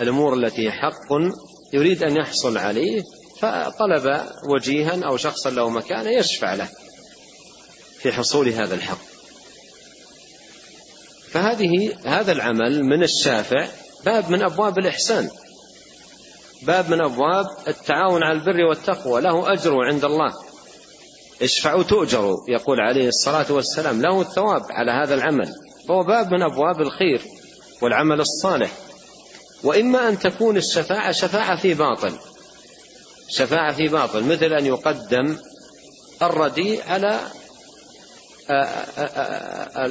الأمور 0.00 0.34
التي 0.34 0.70
حق 0.70 1.12
يريد 1.72 2.02
أن 2.02 2.16
يحصل 2.16 2.58
عليه 2.58 3.02
فطلب 3.40 4.26
وجيها 4.48 5.04
أو 5.04 5.16
شخصا 5.16 5.50
له 5.50 5.68
مكانة 5.68 6.10
يشفع 6.10 6.54
له 6.54 6.68
في 7.98 8.12
حصول 8.12 8.48
هذا 8.48 8.74
الحق. 8.74 8.98
فهذه 11.30 11.94
هذا 12.04 12.32
العمل 12.32 12.84
من 12.84 13.02
الشافع 13.02 13.66
باب 14.04 14.30
من 14.30 14.42
أبواب 14.42 14.78
الإحسان. 14.78 15.30
باب 16.62 16.90
من 16.90 17.00
أبواب 17.00 17.46
التعاون 17.68 18.22
على 18.22 18.38
البر 18.38 18.60
والتقوى 18.68 19.20
له 19.20 19.52
أجر 19.52 19.74
عند 19.74 20.04
الله. 20.04 20.32
اشفعوا 21.42 21.82
تؤجروا 21.82 22.38
يقول 22.48 22.80
عليه 22.80 23.08
الصلاة 23.08 23.52
والسلام 23.52 24.02
له 24.02 24.20
الثواب 24.20 24.62
على 24.70 24.92
هذا 24.92 25.14
العمل. 25.14 25.54
فهو 25.88 26.02
باب 26.02 26.32
من 26.32 26.42
أبواب 26.42 26.80
الخير 26.80 27.22
والعمل 27.82 28.20
الصالح. 28.20 28.72
وإما 29.62 30.08
أن 30.08 30.18
تكون 30.18 30.56
الشفاعة 30.56 31.12
شفاعة 31.12 31.56
في 31.56 31.74
باطل. 31.74 32.12
شفاعة 33.28 33.72
في 33.72 33.88
باطل 33.88 34.24
مثل 34.24 34.52
أن 34.52 34.66
يقدم 34.66 35.36
الرديء 36.22 36.82
على 36.88 37.20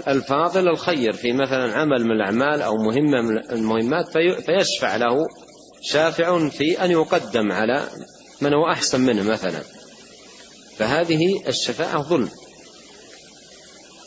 الفاضل 0.07 0.67
الخير 0.67 1.13
في 1.13 1.33
مثلا 1.33 1.73
عمل 1.73 2.05
من 2.05 2.11
الأعمال 2.11 2.61
أو 2.61 2.75
مهمة 2.75 3.21
من 3.21 3.51
المهمات 3.51 4.05
فيشفع 4.45 4.95
له 4.95 5.27
شافع 5.81 6.49
في 6.49 6.83
أن 6.85 6.91
يقدم 6.91 7.51
على 7.51 7.87
من 8.41 8.53
هو 8.53 8.71
أحسن 8.71 9.01
منه 9.01 9.23
مثلا. 9.23 9.61
فهذه 10.77 11.47
الشفاعة 11.47 12.01
ظلم. 12.01 12.29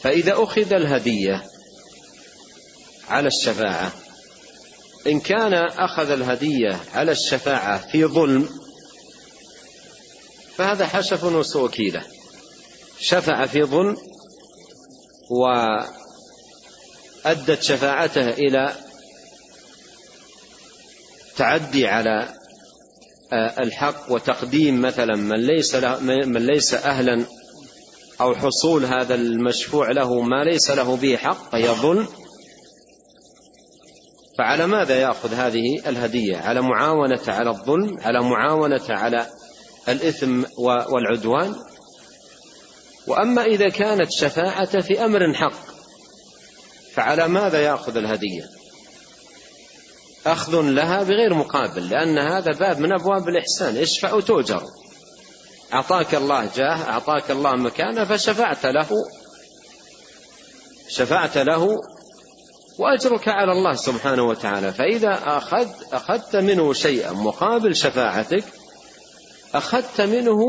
فإذا 0.00 0.32
أخذ 0.42 0.72
الهدية 0.72 1.42
على 3.08 3.28
الشفاعة 3.28 3.92
إن 5.06 5.20
كان 5.20 5.54
أخذ 5.54 6.10
الهدية 6.10 6.80
على 6.94 7.12
الشفاعة 7.12 7.90
في 7.90 8.04
ظلم 8.04 8.48
فهذا 10.57 10.87
حشف 10.87 11.25
وسوء 11.25 11.71
كيلة 11.71 12.03
شفع 13.01 13.47
في 13.47 13.62
ظلم 13.62 13.97
وأدت 17.25 17.63
شفاعته 17.63 18.29
إلى 18.29 18.73
تعدي 21.37 21.87
على 21.87 22.29
آه، 23.33 23.63
الحق 23.63 24.13
وتقديم 24.13 24.81
مثلا 24.81 25.17
من 25.17 25.46
ليس 25.46 25.75
من 26.02 26.46
ليس 26.46 26.75
أهلا 26.75 27.25
أو 28.21 28.35
حصول 28.35 28.85
هذا 28.85 29.15
المشفوع 29.15 29.90
له 29.90 30.21
ما 30.21 30.44
ليس 30.44 30.71
له 30.71 30.96
به 30.96 31.17
حق 31.17 31.50
فهي 31.52 31.69
ظلم. 31.69 32.07
فعلى 34.38 34.67
ماذا 34.67 35.00
يأخذ 35.00 35.35
هذه 35.35 35.88
الهدية؟ 35.88 36.37
على 36.37 36.63
معاونة 36.63 37.23
على 37.29 37.50
الظلم 37.50 37.98
على 38.00 38.23
معاونة 38.23 38.85
على 38.88 39.27
الإثم 39.88 40.42
والعدوان. 40.88 41.56
وأما 43.06 43.44
إذا 43.44 43.68
كانت 43.68 44.10
شفاعة 44.10 44.80
في 44.80 45.04
أمر 45.04 45.34
حق 45.34 45.76
فعلى 46.94 47.28
ماذا 47.28 47.60
يأخذ 47.62 47.96
الهدية؟ 47.96 48.48
أخذ 50.26 50.60
لها 50.60 51.02
بغير 51.02 51.34
مقابل 51.34 51.88
لأن 51.90 52.18
هذا 52.18 52.52
باب 52.52 52.78
من 52.78 52.92
أبواب 52.92 53.28
الإحسان. 53.28 53.76
اشفع 53.76 54.12
وتؤجر. 54.12 54.62
أعطاك 55.72 56.14
الله 56.14 56.50
جاه 56.56 56.90
أعطاك 56.90 57.30
الله 57.30 57.52
مكانة 57.52 58.04
فشفعت 58.04 58.66
له. 58.66 58.88
شفعت 60.88 61.38
له 61.38 61.80
وأجرك 62.78 63.28
على 63.28 63.52
الله 63.52 63.72
سبحانه 63.72 64.22
وتعالى. 64.22 64.72
فإذا 64.72 65.20
أخذ 65.24 65.68
أخذت 65.92 66.37
منه 66.37 66.72
شيئا 66.72 67.12
مقابل 67.12 67.76
شفاعتك 67.76 68.44
أخذت 69.57 70.00
منه 70.00 70.40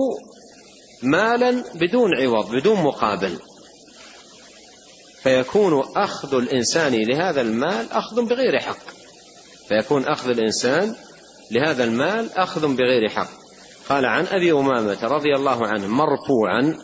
مالا 1.03 1.63
بدون 1.75 2.15
عوض 2.15 2.51
بدون 2.51 2.81
مقابل. 2.81 3.39
فيكون 5.23 5.83
أخذ 5.95 6.35
الإنسان 6.35 6.93
لهذا 6.93 7.41
المال 7.41 7.91
أخذ 7.91 8.25
بغير 8.25 8.59
حق. 8.59 8.79
فيكون 9.67 10.03
أخذ 10.05 10.29
الإنسان 10.29 10.95
لهذا 11.51 11.83
المال 11.83 12.33
أخذ 12.33 12.75
بغير 12.75 13.09
حق. 13.09 13.29
قال 13.89 14.05
عن 14.05 14.25
أبي 14.25 14.51
أمامة 14.51 14.97
رضي 15.03 15.35
الله 15.35 15.67
عنه 15.67 15.87
مرفوعا 15.87 16.77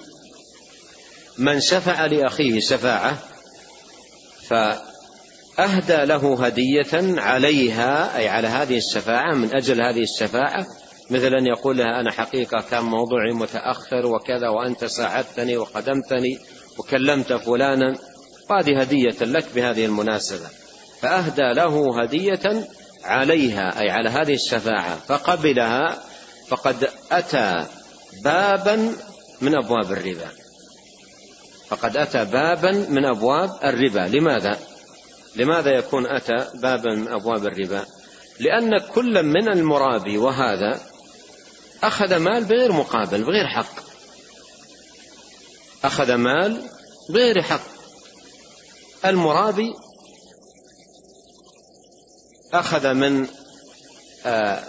من 1.37 1.59
شفع 1.59 2.05
لأخيه 2.05 2.59
شفاعة 2.59 3.17
فأهدى 4.47 6.05
له 6.05 6.45
هدية 6.45 7.21
عليها 7.21 8.17
أي 8.17 8.27
على 8.29 8.47
هذه 8.47 8.77
الشفاعة 8.77 9.35
من 9.35 9.55
أجل 9.55 9.81
هذه 9.81 10.03
الشفاعة 10.03 10.65
مثل 11.09 11.33
أن 11.33 11.47
يقول 11.47 11.77
لها 11.77 11.99
أنا 11.99 12.11
حقيقة 12.11 12.61
كان 12.71 12.83
موضوعي 12.83 13.31
متأخر 13.33 14.05
وكذا 14.05 14.49
وأنت 14.49 14.85
ساعدتني 14.85 15.57
وخدمتني 15.57 16.39
وكلمت 16.77 17.33
فلانا. 17.33 17.95
وهذه 18.49 18.81
هدية 18.81 19.15
لك 19.21 19.45
بهذه 19.55 19.85
المناسبة. 19.85 20.47
فأهدى 21.01 21.53
له 21.53 22.01
هدية 22.01 22.67
عليها 23.03 23.81
أي 23.81 23.89
على 23.89 24.09
هذه 24.09 24.33
الشفاعة. 24.33 24.95
فقبلها 24.95 26.03
فقد 26.47 26.89
أتى 27.11 27.65
بابا 28.23 28.93
من 29.41 29.55
أبواب 29.55 29.91
الربا. 29.91 30.27
فقد 31.67 31.97
أتى 31.97 32.25
بابا 32.25 32.71
من 32.71 33.05
أبواب 33.05 33.49
الربا. 33.63 33.99
لماذا؟ 33.99 34.59
لماذا 35.35 35.71
يكون 35.71 36.05
أتى 36.05 36.47
بابا 36.61 36.95
من 36.95 37.07
أبواب 37.07 37.45
الربا؟ 37.45 37.85
لأن 38.39 38.77
كل 38.77 39.23
من 39.23 39.49
المرابي 39.49 40.17
وهذا 40.17 40.79
أخذ 41.83 42.15
مال 42.15 42.45
بغير 42.45 42.71
مقابل 42.71 43.23
بغير 43.23 43.47
حق. 43.47 43.83
أخذ 45.83 46.13
مال 46.13 46.61
بغير 47.09 47.41
حق. 47.41 47.61
المرابي 49.05 49.73
أخذ 52.53 52.93
من 52.93 53.27
آه، 54.25 54.63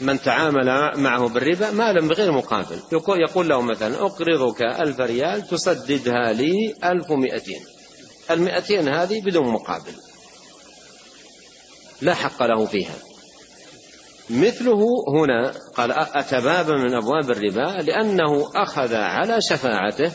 من 0.00 0.20
تعامل 0.22 0.92
معه 0.96 1.28
بالربا 1.28 1.70
مالا 1.70 2.08
بغير 2.08 2.32
مقابل. 2.32 2.80
يقول 2.92 3.48
له 3.48 3.60
مثلا 3.62 4.06
أقرضك 4.06 4.62
ألف 4.62 5.00
ريال 5.00 5.48
تسددها 5.48 6.32
لي 6.32 6.74
ألف 6.84 7.10
ومئتين. 7.10 7.60
المئتين 8.30 8.88
هذه 8.88 9.20
بدون 9.20 9.48
مقابل. 9.48 9.92
لا 12.00 12.14
حق 12.14 12.42
له 12.42 12.66
فيها. 12.66 13.07
مثله 14.30 15.04
هنا 15.08 15.52
قال 15.76 15.92
أتى 15.92 16.40
بابا 16.40 16.76
من 16.76 16.94
أبواب 16.94 17.30
الربا 17.30 17.82
لأنه 17.82 18.50
أخذ 18.54 18.94
على 18.94 19.38
شفاعته 19.40 20.12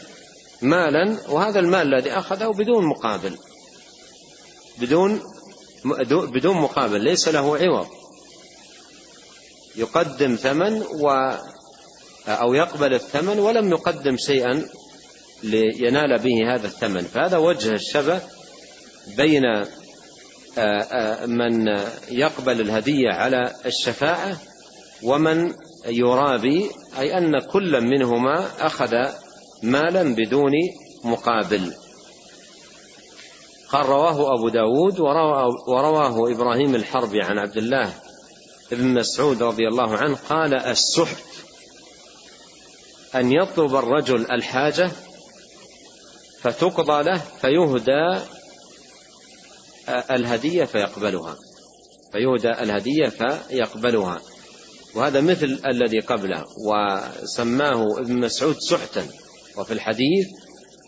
مالا 0.62 1.18
وهذا 1.30 1.60
المال 1.60 1.94
الذي 1.94 2.12
أخذه 2.12 2.48
بدون 2.48 2.86
مقابل. 2.86 3.38
بدون 4.82 5.22
بدون 6.10 6.58
مقابل 6.58 7.02
ليس 7.02 7.28
له 7.28 7.58
عوض. 7.58 7.88
يقدم 9.76 10.36
ثمن 10.36 10.84
و 11.00 11.34
أو 12.28 12.54
يقبل 12.54 12.94
الثمن 12.94 13.40
ولم 13.40 13.72
يقدم 13.72 14.18
شيئا 14.18 14.66
لينال 15.44 16.20
به 16.20 16.56
هذا 16.56 16.68
الثمن. 16.68 17.02
فهذا 17.02 17.38
وجه 17.38 17.72
الشبه 17.72 18.22
بين 19.18 19.44
من 21.28 21.68
يقبل 22.12 22.62
الهدية 22.62 23.10
على 23.10 23.52
الشفاعة 23.66 24.38
ومن 25.04 25.54
يرابي 25.86 26.70
أي 27.00 27.18
أن 27.18 27.40
كل 27.40 27.82
منهما 27.82 28.48
أخذ 28.60 28.96
مالا 29.64 30.16
بدون 30.16 30.52
مقابل. 31.04 31.74
قال 33.70 33.86
رواه 33.86 34.34
أبو 34.34 34.50
داود 34.50 35.00
ورواه 35.68 36.32
إبراهيم 36.32 36.76
الحربي 36.76 37.22
عن 37.22 37.40
عبد 37.40 37.58
الله 37.58 37.94
بن 38.72 38.94
مسعود 38.94 39.44
رضي 39.44 39.68
الله 39.68 39.98
عنه 39.98 40.18
قال 40.30 40.54
السحت 40.54 41.24
أن 43.16 43.32
يطلب 43.32 43.76
الرجل 43.76 44.32
الحاجة 44.32 44.92
فتقضى 46.42 47.04
له 47.04 47.18
فيهدى 47.18 48.20
الهدية 49.90 50.66
فيقبلها. 50.66 51.36
فيهدى 52.12 52.50
الهدية 52.50 53.08
فيقبلها. 53.08 54.22
وهذا 54.96 55.22
مثل 55.22 55.60
الذي 55.66 56.00
قبله 56.00 56.46
وسماه 56.68 58.00
ابن 58.00 58.20
مسعود 58.20 58.56
سحتا. 58.60 59.08
وفي 59.58 59.74
الحديث 59.74 60.28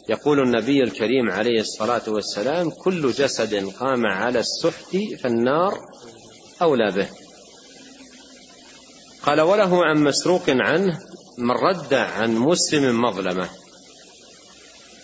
يقول 0.09 0.39
النبي 0.39 0.83
الكريم 0.83 1.31
عليه 1.31 1.59
الصلاة 1.59 2.01
والسلام 2.07 2.69
كل 2.69 3.11
جسد 3.11 3.69
قام 3.69 4.05
على 4.05 4.39
السحت 4.39 4.97
فالنار 5.23 5.79
أولى 6.61 6.91
به. 6.91 7.07
قال 9.23 9.41
وله 9.41 9.85
عن 9.85 10.03
مسروق 10.03 10.43
عنه 10.49 10.99
من 11.37 11.51
رد 11.51 11.93
عن 11.93 12.35
مسلم 12.35 13.01
مظلمة 13.01 13.49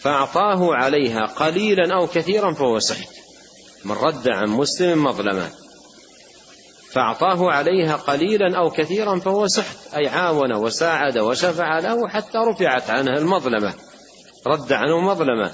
فأعطاه 0.02 0.76
عليها 0.76 1.26
قليلا 1.26 1.96
أو 1.96 2.08
كثيرا 2.08 2.54
فهو 2.54 2.80
سحت. 2.80 3.21
من 3.86 3.92
رد 3.92 4.28
عن 4.28 4.50
مسلم 4.50 5.04
مظلمة 5.04 5.50
فأعطاه 6.92 7.52
عليها 7.52 7.96
قليلا 7.96 8.58
أو 8.58 8.70
كثيرا 8.70 9.20
فهو 9.20 9.48
سحت 9.48 9.78
أي 9.96 10.08
عاون 10.08 10.54
وساعد 10.54 11.18
وشفع 11.18 11.80
له 11.80 12.08
حتى 12.08 12.38
رفعت 12.38 12.90
عنه 12.90 13.18
المظلمة. 13.18 13.74
رد 14.48 14.74
عنه 14.74 15.00
مظلمة. 15.00 15.52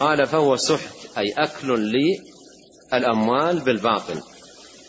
قال 0.00 0.26
فهو 0.26 0.56
سحت 0.56 1.18
أي 1.18 1.34
أكل 1.38 1.92
للأموال 2.92 3.60
بالباطل. 3.60 4.20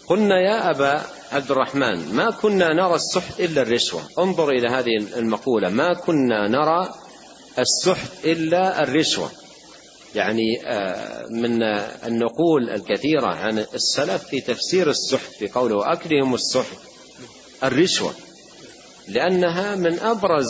قلنا 0.08 0.41
يا 0.41 0.70
أبا 0.70 1.02
عبد 1.32 1.52
الرحمن 1.52 2.16
ما 2.16 2.32
كنا 2.32 2.74
نرى 2.74 2.95
السحت 2.95 3.39
إلا 3.39 3.62
الرشوة. 3.62 4.02
انظر 4.20 4.49
إلى 4.49 4.68
هذه 4.68 4.97
المقولة 5.18 5.70
ما 5.70 5.93
كنا 5.93 6.47
نرى 6.47 6.93
السحت 7.60 8.26
إلا 8.26 8.84
الرشوة. 8.84 9.30
يعني 10.16 10.68
آه، 10.68 11.26
من 11.30 11.64
النقول 12.05 12.70
الكثيرة 12.70 13.28
عن 13.28 13.59
السلف 13.59 14.24
في 14.24 14.41
تفسير 14.41 14.89
السحت 14.89 15.32
في 15.39 15.47
قوله 15.47 15.93
أكلهم 15.93 16.34
السحت 16.34 16.78
الرشوة 17.64 18.14
لأنها 19.07 19.76
من 19.76 19.99
أبرز 19.99 20.47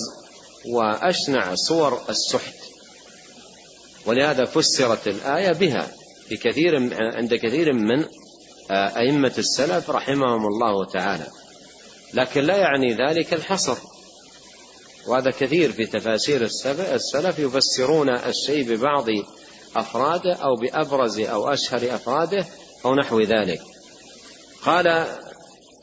وأشنع 0.66 1.55
صور 1.55 2.01
السحت 2.09 2.55
ولهذا 4.05 4.45
فسرت 4.45 5.07
الآية 5.07 5.51
بها 5.51 5.91
في 6.28 6.38
كثير 6.38 6.76
عند 7.16 7.34
كثير 7.34 7.74
من 7.74 8.05
آه، 8.72 8.97
أئمة 8.97 9.34
السلف 9.38 9.89
رحمهم 9.89 10.47
الله 10.47 10.86
تعالى. 10.86 11.28
لكن 12.14 12.41
لا 12.41 12.57
يعني 12.57 12.93
ذلك 12.93 13.34
الحصر. 13.34 13.78
وهذا 15.07 15.32
كثير 15.32 15.72
في 15.72 15.86
تفاسير 15.86 16.43
السلف 16.93 17.39
يفسرون 17.39 18.09
الشيء 18.09 18.64
ببعض 18.64 19.05
أفراده 19.76 20.34
أو 20.34 20.56
بأبرز 20.56 21.20
أو 21.20 21.54
أشهر 21.54 21.96
أفراده 21.96 22.46
أو 22.86 22.96
نحو 22.96 23.22
ذلك. 23.22 23.62
قال 24.66 25.06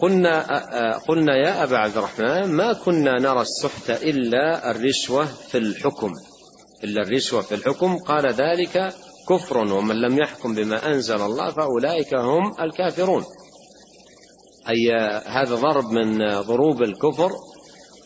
قلنا 0.01 0.99
قلنا 1.09 1.37
يا 1.37 1.63
أبا 1.63 1.77
عبد 1.77 1.97
الرحمن 1.97 2.49
ما 2.53 2.73
كنا 2.73 3.21
نرى 3.21 3.41
السحت 3.41 3.91
إلا 3.91 4.71
الرشوة 4.71 5.25
في 5.25 5.59
الحكم 5.59 6.13
إلا 6.85 7.03
الرشوة 7.03 7.43
في 7.43 7.55
الحكم. 7.55 7.97
قال 7.99 8.33
ذلك 8.33 8.95
كفر 9.29 9.59
ومن 9.59 10.01
لم 10.01 10.19
يحكم 10.19 10.55
بما 10.55 10.87
أنزل 10.87 11.21
الله 11.21 11.51
فأولئك 11.51 12.15
هم 12.15 12.55
الكافرون. 12.61 13.25
أي 14.69 14.93
هذا 15.27 15.55
ضرب 15.55 15.91
من 15.91 16.41
ضروب 16.41 16.83
الكفر 16.83 17.31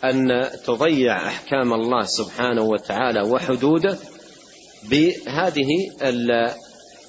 أن 0.05 0.51
تضيع 0.67 1.27
أحكام 1.27 1.73
الله 1.73 2.03
سبحانه 2.03 2.63
وتعالى 2.63 3.23
وحدوده 3.23 3.99
بهذه 4.91 5.69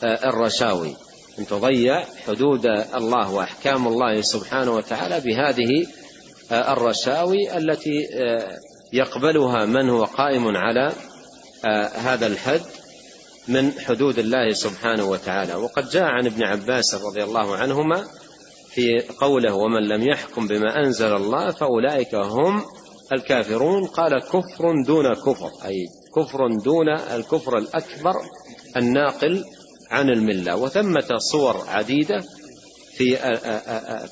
الرشاوي. 0.03 0.95
أن 1.39 1.47
تضيع 1.47 2.03
حدود 2.27 2.65
الله 2.95 3.33
وأحكام 3.33 3.87
الله 3.87 4.21
سبحانه 4.21 4.71
وتعالى 4.71 5.19
بهذه 5.19 5.85
الرشاوي 6.51 7.57
التي 7.57 8.07
يقبلها 8.93 9.65
من 9.65 9.89
هو 9.89 10.03
قائم 10.03 10.57
على 10.57 10.91
هذا 11.95 12.27
الحد 12.27 12.61
من 13.47 13.71
حدود 13.71 14.19
الله 14.19 14.53
سبحانه 14.53 15.09
وتعالى. 15.09 15.55
وقد 15.55 15.89
جاء 15.89 16.03
عن 16.03 16.25
ابن 16.25 16.43
عباس 16.43 16.95
رضي 16.95 17.23
الله 17.23 17.55
عنهما 17.55 18.03
في 18.69 18.99
قوله 19.19 19.53
ومن 19.53 19.87
لم 19.87 20.09
يحكم 20.09 20.47
بما 20.47 20.79
أنزل 20.85 21.15
الله 21.15 21.51
فأولئك 21.51 22.15
هم 22.15 22.63
الكافرون 23.13 23.85
قال 23.85 24.19
كفر 24.19 24.83
دون 24.87 25.13
كفر 25.13 25.51
أي 25.65 25.87
كفر 26.15 26.47
دون 26.63 26.89
الكفر 26.89 27.57
الأكبر 27.57 28.15
الناقل 28.77 29.45
عن 29.91 30.09
الملة. 30.09 30.55
وثمة 30.55 31.17
صور 31.31 31.55
عديدة 31.67 32.19
في 32.97 33.15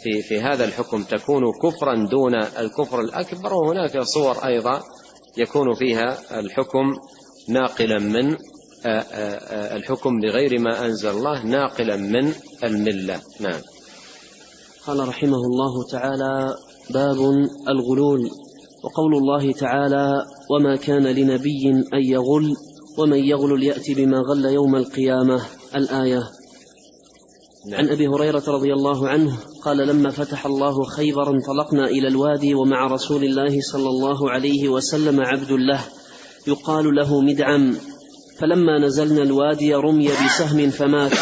في 0.04 0.22
في 0.22 0.42
هذا 0.42 0.66
الحكم 0.66 1.04
تكون 1.04 1.44
كفرا 1.64 2.08
دون 2.12 2.36
الكفر 2.36 3.02
الأكبر. 3.02 3.54
وهناك 3.54 4.00
صور 4.00 4.36
أيضا 4.46 4.82
يكون 5.38 5.74
فيها 5.74 6.40
الحكم 6.40 6.94
ناقلا 7.50 8.00
من 8.00 8.38
الحكم 9.76 10.20
بغير 10.20 10.60
ما 10.60 10.86
أنزل 10.86 11.10
الله 11.10 11.46
ناقلا 11.46 11.96
من 11.96 12.34
الملة. 12.64 13.22
نعم. 13.40 13.62
قال 14.88 15.08
رحمه 15.08 15.38
الله 15.38 15.88
تعالى 15.92 16.56
باب 16.90 17.18
الغلول. 17.70 18.30
وقول 18.84 19.16
الله 19.16 19.52
تعالى 19.52 20.26
وما 20.50 20.76
كان 20.76 21.04
لنبي 21.04 21.70
أن 21.94 22.04
يغل 22.04 22.56
ومن 22.98 23.18
يغلل 23.18 23.64
يأتي 23.64 23.94
بما 23.94 24.18
غل 24.18 24.46
يوم 24.46 24.76
القيامة 24.76 25.42
الآية. 25.76 26.24
نعم. 27.70 27.80
عن 27.80 27.90
أبي 27.90 28.08
هريرة 28.08 28.44
رضي 28.48 28.74
الله 28.74 29.08
عنه 29.08 29.38
قال 29.66 29.78
لما 29.78 30.10
فتح 30.10 30.46
الله 30.46 30.84
خيبر 30.84 31.30
انطلقنا 31.30 31.86
إلى 31.86 32.08
الوادي 32.08 32.56
ومع 32.56 32.88
رسول 32.88 33.24
الله 33.24 33.62
صلى 33.62 33.90
الله 33.90 34.32
عليه 34.32 34.70
وسلم 34.70 35.22
عبد 35.22 35.52
له 35.52 35.82
يقال 36.48 36.96
له 36.96 37.22
مدعم. 37.22 37.76
فلما 38.40 38.80
نزلنا 38.80 39.24
الوادي 39.24 39.74
رمي 39.74 40.08
بسهم 40.08 40.70
فمات. 40.70 41.14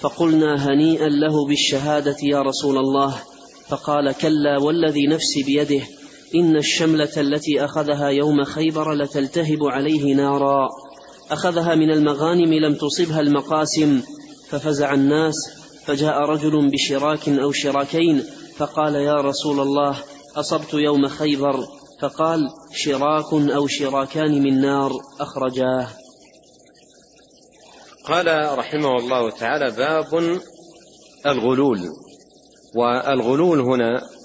فقلنا 0.00 0.68
هنيئا 0.68 1.08
له 1.08 1.46
بالشهادة 1.46 2.16
يا 2.22 2.42
رسول 2.42 2.78
الله. 2.78 3.14
فقال 3.68 4.12
كلا 4.12 4.60
والذي 4.62 5.06
نفسي 5.06 5.42
بيده. 5.42 5.82
إن 6.34 6.56
الشملة 6.56 7.12
التي 7.16 7.64
أخذها 7.64 8.08
يوم 8.08 8.44
خيبر 8.44 8.92
لتلتهب 8.92 9.58
عليه 9.62 10.14
نارا. 10.14 10.68
أخذها 11.30 11.74
من 11.74 11.90
المغانم 11.90 12.54
لم 12.54 12.74
تصبها 12.74 13.20
المقاسم. 13.20 14.02
ففزع 14.48 14.94
الناس 14.94 15.34
فجاء 15.84 16.18
رجل 16.18 16.70
بشراك 16.70 17.28
أو 17.28 17.52
شراكين 17.52 18.24
فقال 18.56 18.94
يا 18.94 19.14
رسول 19.14 19.60
الله 19.60 19.96
أصبت 20.36 20.74
يوم 20.74 21.08
خيبر. 21.08 21.66
فقال 22.02 22.40
شراك 22.72 23.32
أو 23.32 23.66
شراكان 23.66 24.42
من 24.42 24.60
نار. 24.60 24.92
أخرجاه. 25.20 25.88
قال 28.08 28.58
رحمه 28.58 28.96
الله 28.96 29.30
تعالى 29.30 29.70
باب 29.76 30.40
الغلول. 31.26 31.80
والغلول 32.74 33.60
هنا 33.60 34.15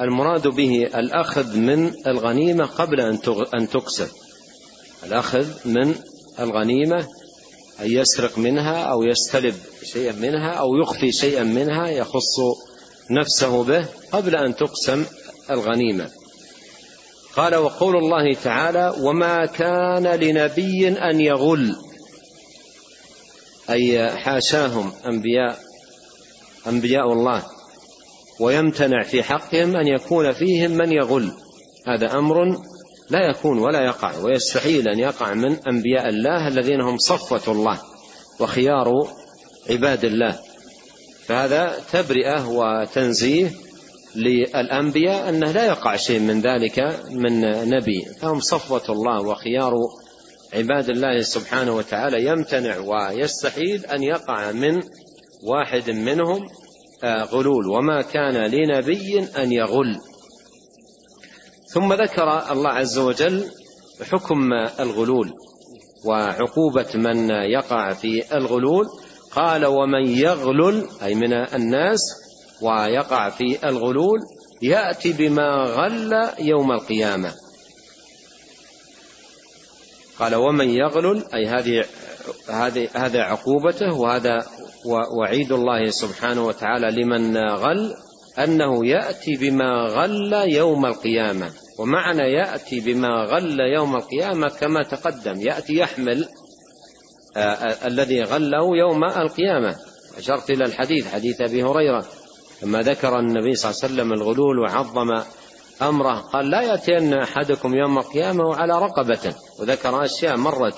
المراد 0.00 0.48
به 0.48 0.90
الأخذ 0.94 1.56
من 1.56 1.92
الغنيمة 2.06 2.64
قبل 2.64 3.00
أن 3.54 3.68
تقسم 3.70 4.08
الأخذ 5.04 5.46
من 5.64 5.94
الغنيمة 6.40 7.08
أن 7.80 7.90
يسرق 7.90 8.38
منها 8.38 8.82
أو 8.82 9.02
يستلب 9.02 9.54
شيئا 9.84 10.12
منها 10.12 10.50
أو 10.50 10.76
يخفي 10.76 11.12
شيئا 11.12 11.42
منها 11.42 11.88
يخص 11.88 12.36
نفسه 13.10 13.64
به 13.64 13.86
قبل 14.12 14.36
أن 14.36 14.56
تقسم 14.56 15.04
الغنيمة. 15.50 16.10
قال 17.36 17.54
وقول 17.54 17.96
الله 17.96 18.34
تعالى 18.44 18.94
وما 19.00 19.46
كان 19.46 20.06
لنبي 20.06 20.88
أن 20.88 21.20
يغل 21.20 21.76
أي 23.70 24.10
حاشاهم 24.10 24.92
أنبياء 25.06 25.58
أنبياء 26.66 27.12
الله. 27.12 27.53
ويمتنع 28.40 29.02
في 29.02 29.22
حقهم 29.22 29.76
أن 29.76 29.86
يكون 29.86 30.32
فيهم 30.32 30.70
من 30.70 30.92
يغل. 30.92 31.32
هذا 31.86 32.18
أمر 32.18 32.44
لا 33.10 33.30
يكون 33.30 33.58
ولا 33.58 33.84
يقع 33.84 34.18
ويستحيل 34.18 34.88
أن 34.88 34.98
يقع 34.98 35.34
من 35.34 35.56
أنبياء 35.68 36.08
الله 36.08 36.48
الذين 36.48 36.80
هم 36.80 36.98
صفوة 36.98 37.54
الله 37.54 37.80
وخيار 38.40 39.08
عباد 39.70 40.04
الله. 40.04 40.38
فهذا 41.26 41.76
تبرئة 41.92 42.48
وتنزيه 42.48 43.50
للأنبياء 44.16 45.28
أنه 45.28 45.52
لا 45.52 45.66
يقع 45.66 45.96
شيء 45.96 46.20
من 46.20 46.40
ذلك 46.40 47.00
من 47.10 47.40
نبي. 47.70 48.04
فهم 48.20 48.40
صفوة 48.40 48.84
الله 48.88 49.22
وخيار 49.22 49.72
عباد 50.54 50.90
الله 50.90 51.22
سبحانه 51.22 51.76
وتعالى. 51.76 52.26
يمتنع 52.26 52.78
ويستحيل 52.78 53.86
أن 53.86 54.02
يقع 54.02 54.52
من 54.52 54.82
واحد 55.42 55.90
منهم 55.90 56.48
غلول 57.04 57.66
وما 57.66 58.02
كان 58.02 58.34
لنبي 58.34 59.28
أن 59.36 59.52
يغل. 59.52 60.00
ثم 61.74 61.92
ذكر 61.92 62.52
الله 62.52 62.70
عز 62.70 62.98
وجل 62.98 63.50
حكم 64.12 64.52
الغلول 64.80 65.32
وعقوبة 66.04 66.88
من 66.94 67.30
يقع 67.30 67.92
في 67.92 68.36
الغلول. 68.36 68.86
قال 69.32 69.66
ومن 69.66 70.06
يغلل 70.06 70.88
أي 71.02 71.14
من 71.14 71.32
الناس 71.32 72.00
ويقع 72.62 73.30
في 73.30 73.68
الغلول 73.68 74.18
يأتي 74.62 75.12
بما 75.12 75.64
غل 75.64 76.30
يوم 76.38 76.72
القيامة. 76.72 77.32
قال 80.18 80.34
ومن 80.34 80.70
يغلل 80.70 81.24
أي 81.34 81.46
هذه 81.46 81.84
هذه 82.48 82.88
هذا 82.94 83.22
عقوبته 83.22 83.94
وهذا 83.94 84.46
وعيد 84.86 85.52
الله 85.52 85.90
سبحانه 85.90 86.46
وتعالى 86.46 87.02
لمن 87.02 87.36
غل 87.36 87.94
أنه 88.38 88.86
يأتي 88.86 89.36
بما 89.36 89.86
غل 89.86 90.32
يوم 90.32 90.86
القيامة. 90.86 91.50
ومعنى 91.78 92.22
يأتي 92.22 92.80
بما 92.80 93.08
غل 93.08 93.60
يوم 93.60 93.96
القيامة 93.96 94.48
كما 94.48 94.82
تقدم. 94.82 95.40
يأتي 95.40 95.74
يحمل 95.74 96.28
آه، 97.36 97.40
آه، 97.40 97.86
الذي 97.86 98.22
غله 98.22 98.76
يوم 98.76 99.04
القيامة. 99.04 99.76
أشرت 100.18 100.50
إلى 100.50 100.64
الحديث 100.64 101.12
حديث 101.12 101.40
أبي 101.40 101.62
هريرة 101.62 102.04
لما 102.62 102.82
ذكر 102.82 103.18
النبي 103.18 103.54
صلى 103.54 103.70
الله 103.70 103.80
عليه 103.82 103.94
وسلم 103.94 104.12
الغلول 104.12 104.58
وعظم 104.58 105.22
أمره 105.82 106.20
قال 106.20 106.50
لا 106.50 106.62
يأتين 106.62 107.14
أحدكم 107.14 107.74
يوم 107.74 107.98
القيامة 107.98 108.44
وعلى 108.44 108.78
رقبته 108.78 109.34
وذكر 109.60 110.04
أشياء 110.04 110.36
مرت. 110.36 110.74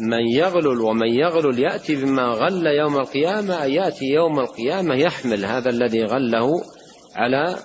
فمن 0.00 0.28
يغلل 0.28 0.80
ومن 0.80 1.08
يغلل 1.08 1.58
يأتي 1.58 1.96
بما 1.96 2.22
غل 2.22 2.66
يوم 2.66 2.96
القيامة 2.96 3.62
أي 3.62 3.74
يأتي 3.74 4.04
يوم 4.04 4.40
القيامة 4.40 4.94
يحمل 4.94 5.44
هذا 5.44 5.70
الذي 5.70 6.04
غله 6.04 6.62
على 7.16 7.56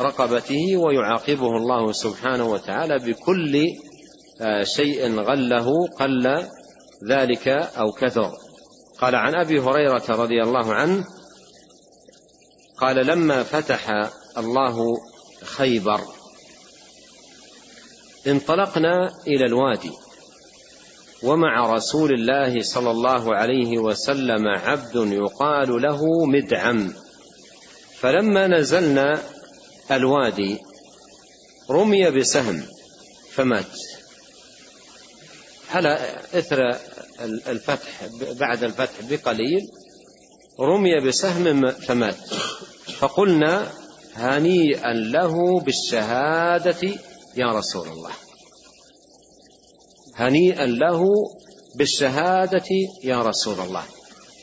رقبته 0.00 0.76
ويعاقبه 0.76 1.56
الله 1.56 1.92
سبحانه 1.92 2.44
وتعالى 2.44 2.98
بكل 2.98 3.66
آه، 4.40 4.62
شيء 4.62 5.20
غله 5.20 5.86
قل 6.00 6.46
ذلك 7.10 7.48
أو 7.48 7.92
كثر. 7.92 8.32
قال 9.00 9.14
عن 9.14 9.34
أبي 9.34 9.60
هريرة 9.60 10.04
رضي 10.08 10.42
الله 10.42 10.74
عنه 10.74 11.04
قال 12.78 13.06
لما 13.06 13.42
فتح 13.42 14.10
الله 14.38 14.96
خيبر 15.44 16.00
انطلقنا 18.26 19.10
إلى 19.26 19.44
الوادي 19.46 20.03
ومع 21.24 21.74
رسول 21.74 22.12
الله 22.12 22.62
صلى 22.62 22.90
الله 22.90 23.34
عليه 23.34 23.78
وسلم 23.78 24.48
عبد 24.48 24.96
يقال 24.96 25.82
له 25.82 26.26
مدعم. 26.26 26.94
فلما 27.98 28.46
نزلنا 28.46 29.22
الوادي 29.90 30.58
رمي 31.70 32.10
بسهم 32.10 32.62
فمات. 33.32 33.72
على 35.70 35.98
إثر 36.34 36.76
الفتح 37.24 38.06
بعد 38.40 38.64
الفتح 38.64 38.94
بقليل 39.10 39.62
رمي 40.60 41.00
بسهم 41.00 41.70
فمات. 41.70 42.16
فقلنا 42.98 43.72
هنيئا 44.14 44.92
له 44.92 45.60
بالشهادة 45.60 46.88
يا 47.36 47.46
رسول 47.46 47.88
الله. 47.88 48.23
هنيئا 50.16 50.66
له 50.66 51.04
بالشهادة 51.74 52.68
يا 53.04 53.22
رسول 53.22 53.60
الله. 53.60 53.82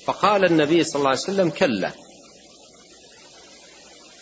فقال 0.06 0.46
النبي 0.46 0.84
صلى 0.84 0.96
الله 1.00 1.10
عليه 1.10 1.20
وسلم 1.20 1.50
كلا. 1.50 1.92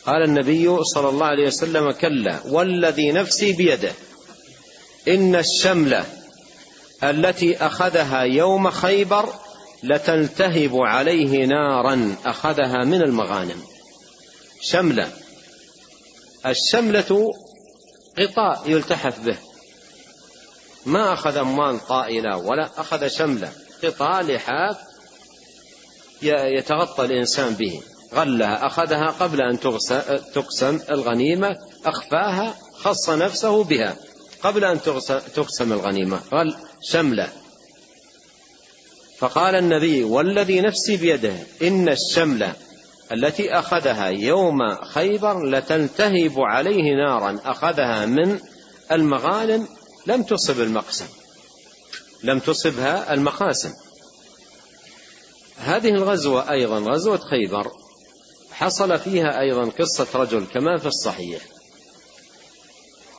قال 0.06 0.24
النبي 0.24 0.84
صلى 0.84 1.10
الله 1.10 1.26
عليه 1.26 1.48
وسلم 1.48 1.92
كلا. 1.92 2.40
والذي 2.46 3.12
نفسي 3.12 3.52
بيده 3.52 3.92
إن 5.08 5.36
الشملة 5.36 6.06
التي 7.04 7.58
أخذها 7.58 8.22
يوم 8.22 8.70
خيبر 8.70 9.34
لتلتهب 9.84 10.76
عليه 10.76 11.46
نارا 11.46 12.16
أخذها 12.26 12.84
من 12.86 13.02
المغانم. 13.02 13.64
شملة. 14.62 15.12
الشملة 16.46 17.32
قطاء 18.18 18.70
يلتحف 18.70 19.20
به. 19.20 19.38
ما 20.86 21.14
أخذ 21.14 21.38
أموال 21.38 21.80
طائلة 21.88 22.38
ولا 22.38 22.70
أخذ 22.78 23.08
شملة 23.08 23.52
قطاع 23.84 24.22
لحاف 24.22 24.78
يتغطى 26.58 27.06
الإنسان 27.06 27.54
به. 27.54 27.82
غلها 28.14 28.66
أخذها 28.66 29.06
قبل 29.20 29.42
أن 29.42 29.60
تقسم 30.34 30.80
الغنيمة 30.92 31.58
أخفاها 31.86 32.54
خص 32.74 33.10
نفسه 33.10 33.64
بها. 33.64 33.96
قبل 34.44 34.66
أن 34.66 34.82
تقسم 35.36 35.74
الغنيمة 35.74 36.20
غل 36.34 36.56
شملة. 36.82 37.30
فقال 39.18 39.56
النبي 39.56 40.04
والذي 40.04 40.62
نفسي 40.62 40.98
بيده 40.98 41.34
إن 41.62 41.90
الشملة 41.90 42.54
التي 43.12 43.54
أخذها 43.54 44.08
يوم 44.08 44.76
خيبر 44.94 45.50
لتلتهب 45.50 46.34
عليه 46.38 46.84
نارا 47.06 47.40
أخذها 47.46 48.06
من 48.06 48.40
المغانم 48.92 49.68
لم 50.06 50.24
تصب 50.24 50.62
المقسم. 50.62 51.08
لم 52.24 52.40
تصبها 52.40 53.14
المقاسم. 53.14 53.74
هذه 55.58 55.90
الغزوة 55.90 56.52
أيضا 56.52 56.80
غزوة 56.80 57.18
خيبر 57.18 57.72
حصل 58.52 59.00
فيها 59.00 59.40
أيضا 59.40 59.70
قصة 59.70 60.08
رجل 60.16 60.46
كما 60.46 60.78
في 60.78 60.86
الصحيح. 60.86 61.42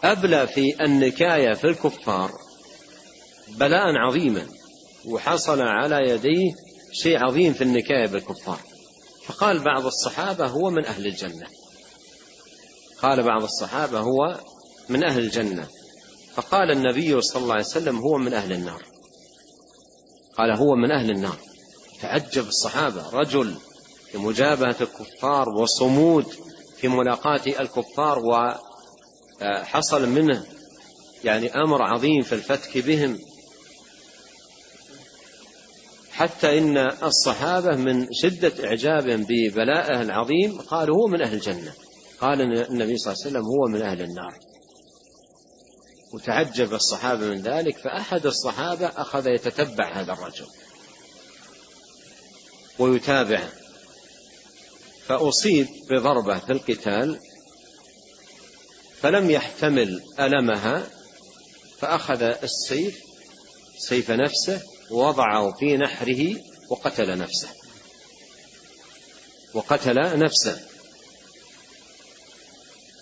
أبلى 0.05 0.47
في 0.47 0.85
النكاية 0.85 1.55
في 1.55 1.65
الكفار 1.65 2.33
بلاء 3.49 3.97
عظيما 3.97 4.47
وحصل 5.07 5.61
على 5.61 6.11
يديه 6.11 6.55
شيء 6.93 7.19
عظيم 7.19 7.53
في 7.53 7.65
النكاية 7.65 8.07
بالكفار. 8.07 8.59
فقال 9.27 9.59
بعض 9.59 9.87
الصحابة 9.87 10.47
هو 10.47 10.71
من 10.71 10.87
أهل 10.87 11.07
الجنة. 11.07 11.47
قال 13.03 13.23
بعض 13.23 13.43
الصحابة 13.43 14.01
هو 14.01 14.41
من 14.89 15.05
أهل 15.05 15.19
الجنة. 15.19 15.69
فقال 16.35 16.71
النبي 16.71 17.21
صلى 17.21 17.43
الله 17.43 17.55
عليه 17.55 17.65
وسلم 17.65 17.99
هو 17.99 18.19
من 18.19 18.35
أهل 18.35 18.53
النار. 18.53 18.85
قال 20.39 20.51
هو 20.51 20.75
من 20.75 20.91
أهل 20.91 21.11
النار. 21.11 21.37
تعجب 22.03 22.49
الصحابة. 22.49 23.11
رجل 23.11 23.55
في 24.13 24.19
مجابهة 24.19 24.77
الكفار 24.81 25.49
وصمود 25.49 26.27
في 26.77 26.89
ملاقاة 26.89 27.41
الكفار 27.47 28.23
وحصل 29.41 30.09
منه 30.09 30.47
يعني 31.25 31.55
أمر 31.55 31.83
عظيم 31.83 32.23
في 32.23 32.35
الفتك 32.35 32.79
بهم. 32.79 33.19
حتى 36.11 36.59
إن 36.59 36.79
الصحابة 37.03 37.77
من 37.77 38.07
شدة 38.13 38.53
إعجابهم 38.65 39.27
ببلائه 39.29 40.03
العظيم 40.03 40.61
قالوا 40.61 40.97
هو 40.97 41.07
من 41.07 41.23
أهل 41.23 41.35
الجنة. 41.35 41.73
قال 42.21 42.41
النبي 42.41 42.97
صلى 42.97 43.13
الله 43.13 43.25
عليه 43.25 43.31
وسلم 43.31 43.43
هو 43.45 43.67
من 43.69 43.83
أهل 43.83 44.03
النار. 44.03 44.50
وتعجب 46.13 46.75
الصحابة 46.75 47.27
من 47.27 47.43
ذلك 47.43 47.79
فأحد 47.79 48.27
الصحابة 48.27 48.87
أخذ 48.87 49.27
يتتبع 49.27 50.01
هذا 50.01 50.13
الرجل 50.13 50.47
ويتابع. 52.79 53.49
فأصيب 55.07 55.69
بضربة 55.91 56.39
في 56.39 56.53
القتال 56.53 57.21
فلم 59.01 59.31
يحتمل 59.31 60.03
ألمها 60.21 60.87
فأخذ 61.79 62.23
السيف 62.23 62.99
سيف 63.79 64.11
نفسه 64.11 64.63
ووضعه 64.91 65.53
في 65.53 65.77
نحره 65.77 66.37
وقتل 66.69 67.19
نفسه 67.19 67.49
وقتل 69.55 70.19
نفسه. 70.19 70.70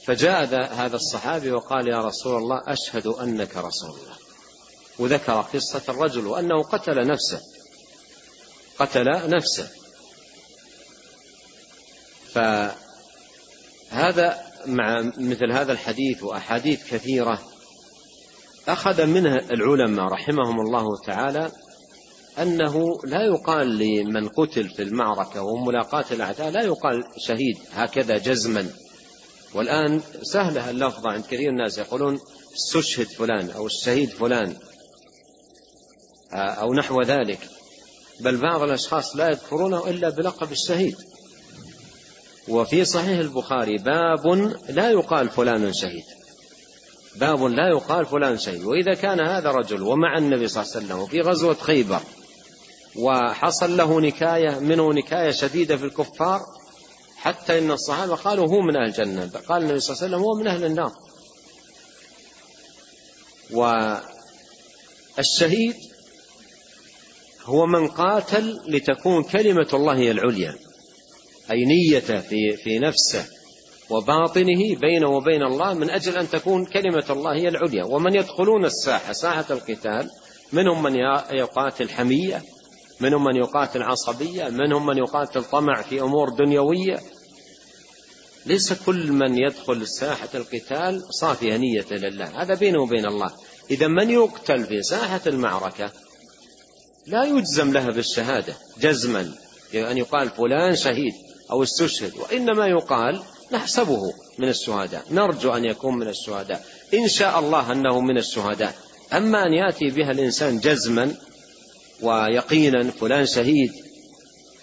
فجاء 0.09 0.44
هذا 0.74 0.96
الصحابي 0.96 1.52
وقال 1.52 1.88
يا 1.88 2.00
رسول 2.00 2.36
الله 2.36 2.62
أشهد 2.66 3.06
أنك 3.06 3.56
رسول 3.56 3.90
الله. 3.90 4.16
وذكر 4.98 5.40
قصة 5.40 5.82
الرجل 5.88 6.26
وأنه 6.26 6.62
قتل 6.62 7.06
نفسه. 7.06 7.40
قتل 8.78 9.04
نفسه. 9.30 9.68
فهذا 13.90 14.38
مع 14.66 15.00
مثل 15.00 15.52
هذا 15.52 15.72
الحديث 15.72 16.22
وأحاديث 16.22 16.94
كثيرة 16.94 17.42
أخذ 18.68 19.06
منها 19.06 19.38
العلماء 19.50 20.06
رحمهم 20.06 20.61
الله 20.61 20.86
تعالى 21.06 21.50
أنه 22.38 22.98
لا 23.04 23.22
يقال 23.22 23.78
لمن 23.78 24.28
قتل 24.28 24.68
في 24.68 24.82
المعركة 24.82 25.42
وملاقاة 25.42 26.04
الأعداء 26.11 26.50
لا 26.50 26.62
يقال 26.62 27.04
شهيد 27.18 27.59
هكذا 27.72 28.18
جزما. 28.18 28.70
والآن 29.55 30.01
سهلة 30.22 30.70
اللفظة 30.70 31.11
عند 31.11 31.24
كثير 31.24 31.51
الناس 31.51 31.78
يقولون 31.78 32.20
استشهد 32.57 33.07
فلان 33.07 33.51
أو 33.51 33.66
الشهيد 33.66 34.11
فلان 34.11 34.57
أو 36.32 36.74
نحو 36.74 37.03
ذلك. 37.03 37.38
بل 38.20 38.36
بعض 38.36 38.62
الأشخاص 38.62 39.16
لا 39.16 39.28
يذكرونه 39.28 39.90
إلا 39.90 40.09
بلقب 40.09 40.53
الشهيد. 40.53 40.96
وفي 42.49 42.84
صحيح 42.84 43.18
البخاري 43.18 43.76
باب 43.78 44.26
لا 44.68 44.90
يقال 44.90 45.28
فلان 45.28 45.72
شهيد. 45.72 46.05
باب 47.16 47.42
لا 47.42 47.68
يقال 47.68 48.07
فلان 48.07 48.38
شهيد. 48.38 48.64
وإذا 48.64 48.94
كان 48.94 49.20
هذا 49.20 49.51
رجل 49.51 49.82
ومع 49.82 50.18
النبي 50.18 50.49
صلى 50.49 50.62
الله 50.62 50.74
عليه 50.74 50.84
وسلم 50.86 50.99
وفي 50.99 51.20
غزوة 51.20 51.55
خيبر 51.55 52.01
وحصل 52.96 53.76
له 53.76 54.01
نكاية 54.01 54.59
منه 54.59 54.92
نكاية 54.92 55.30
شديدة 55.30 55.76
في 55.76 55.84
الكفار 55.84 56.57
حتى 57.18 57.58
إن 57.58 57.70
الصحابة 57.70 58.14
قالوا 58.14 58.48
هو 58.48 58.60
من 58.60 58.76
أهل 58.76 58.84
الجنة 58.88 59.30
قال 59.48 59.62
النبي 59.62 59.80
صلى 59.80 59.94
الله 59.94 60.04
عليه 60.04 60.16
وسلم 60.16 60.24
هو 60.24 60.34
من 60.34 60.46
أهل 60.46 60.64
النار. 60.64 60.92
والشهيد 65.18 65.76
هو 67.44 67.66
من 67.66 67.88
قاتل 67.88 68.60
لتكون 68.66 69.22
كلمة 69.22 69.68
الله 69.74 69.96
هي 69.96 70.10
العليا 70.10 70.54
أي 71.50 71.64
نيته 71.64 72.20
في 72.20 72.56
في 72.56 72.78
نفسه 72.78 73.26
وباطنه 73.90 74.76
بينه 74.80 75.08
وبين 75.10 75.42
الله 75.42 75.74
من 75.74 75.90
أجل 75.90 76.16
أن 76.16 76.30
تكون 76.30 76.64
كلمة 76.64 77.04
الله 77.10 77.34
هي 77.34 77.48
العليا. 77.48 77.84
ومن 77.84 78.14
يدخلون 78.14 78.64
الساحة 78.64 79.12
ساحة 79.12 79.44
القتال 79.50 80.10
منهم 80.52 80.82
من 80.82 80.94
يقاتل 81.32 81.90
حمية 81.90 82.42
منهم 83.01 83.24
من 83.24 83.36
يقاتل 83.36 83.82
عصبية 83.82 84.49
منهم 84.49 84.86
من 84.86 84.99
يقاتل 84.99 85.44
طمع 85.44 85.82
في 85.82 86.01
أمور 86.01 86.28
دنيوية. 86.28 86.99
ليس 88.46 88.72
كل 88.72 89.12
من 89.12 89.38
يدخل 89.38 89.86
ساحة 89.86 90.28
القتال 90.34 91.03
صافية 91.14 91.57
نية 91.57 91.86
لله 91.90 92.42
هذا 92.42 92.55
بينه 92.55 92.82
وبين 92.82 93.07
الله. 93.07 93.30
إذا 93.70 93.86
من 93.86 94.11
يقتل 94.11 94.64
في 94.64 94.82
ساحة 94.82 95.20
المعركة 95.26 95.92
لا 97.07 97.24
يجزم 97.24 97.72
لها 97.72 97.90
بالشهادة 97.90 98.55
جزما 98.80 99.34
أن 99.74 99.99
يقال 99.99 100.30
فلان 100.30 100.76
شهيد 100.76 101.12
أو 101.51 101.62
استشهد 101.62 102.12
وإنما 102.16 102.66
يقال 102.66 103.22
نحسبه 103.53 104.12
من 104.38 104.49
الشهداء. 104.49 105.05
نرجو 105.11 105.51
أن 105.51 105.64
يكون 105.64 105.99
من 105.99 106.09
الشهداء. 106.09 106.64
إن 106.94 107.09
شاء 107.09 107.38
الله 107.38 107.72
أنه 107.72 108.01
من 108.01 108.18
الشهداء. 108.18 108.74
أما 109.12 109.46
أن 109.46 109.53
يأتي 109.53 109.90
بها 109.90 110.11
الإنسان 110.11 110.59
جزما 110.59 111.14
ويقينا 112.03 112.90
فلان 112.90 113.26
شهيد 113.26 113.72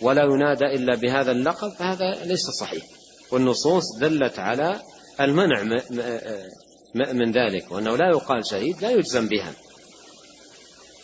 ولا 0.02 0.24
ينادى 0.24 0.66
إلا 0.66 0.96
بهذا 0.96 1.32
اللقب 1.32 1.70
فهذا 1.70 2.26
ليس 2.26 2.50
صحيح. 2.50 2.84
والنصوص 3.32 3.84
دلت 4.00 4.40
على 4.40 4.82
المنع 5.22 5.64
من 6.96 7.32
ذلك 7.32 7.72
وأنه 7.72 7.96
لا 7.96 8.10
يقال 8.10 8.46
شهيد 8.46 8.82
لا 8.82 8.92
يجزم 8.92 9.28
بها. 9.28 9.54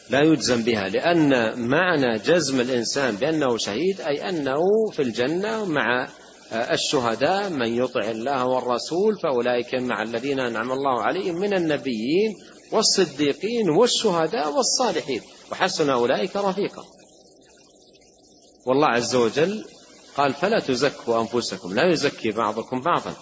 لا 0.09 0.21
يجزم 0.21 0.63
بها 0.63 0.89
لأن 0.89 1.59
معنى 1.59 2.17
جزم 2.17 2.61
الإنسان 2.61 3.15
بأنه 3.15 3.57
شهيد 3.57 4.01
أي 4.01 4.29
أنه 4.29 4.61
في 4.91 5.01
الجنة 5.01 5.65
مع 5.65 6.07
الشهداء 6.53 7.49
من 7.49 7.75
يطع 7.75 8.09
الله 8.11 8.45
والرسول 8.45 9.19
فأولئك 9.23 9.75
مع 9.75 10.03
الذين 10.03 10.39
أنعم 10.39 10.71
الله 10.71 11.01
عليهم 11.01 11.36
من 11.36 11.53
النبيين 11.53 12.36
والصديقين 12.71 13.69
والشهداء 13.69 14.53
والصالحين. 14.53 15.21
وحسن 15.51 15.89
أولئك 15.89 16.35
رفيقا. 16.35 16.85
والله 18.65 18.87
عز 18.87 19.15
وجل 19.15 19.65
قال 20.17 20.33
فلا 20.33 20.59
تزكوا 20.59 21.21
أنفسكم 21.21 21.73
لا 21.73 21.91
يزكي 21.91 22.31
بعضكم 22.31 22.81
بعضا. 22.81 23.13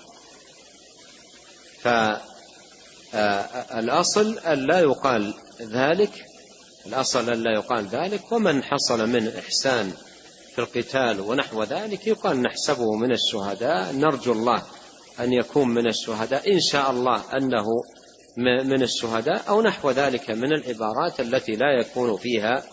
فالأصل 3.12 4.38
أن 4.38 4.68
لا 4.68 4.80
يقال 4.80 5.34
ذلك 5.62 6.26
الأصل 6.86 7.30
أن 7.30 7.44
لا 7.44 7.54
يقال 7.54 7.88
ذلك 7.88 8.32
ومن 8.32 8.64
حصل 8.64 9.10
من 9.10 9.28
إحسان 9.28 9.94
في 10.56 10.60
القتال 10.60 11.22
ونحو 11.22 11.64
ذلك 11.64 12.08
يقال 12.08 12.42
نحسبه 12.42 12.96
من 12.96 13.12
الشهداء. 13.12 13.94
نرجو 13.94 14.32
الله 14.32 14.64
أن 15.20 15.34
يكون 15.34 15.70
من 15.70 15.88
الشهداء 15.88 16.54
إن 16.54 16.60
شاء 16.60 16.92
الله 16.92 17.24
أنه 17.38 17.66
من 18.44 18.84
الشهداء 18.84 19.44
أو 19.50 19.62
نحو 19.62 19.92
ذلك 19.92 20.30
من 20.30 20.54
العبارات 20.54 21.20
التي 21.20 21.52
لا 21.52 21.72
يكون 21.80 22.18
فيها 22.18 22.64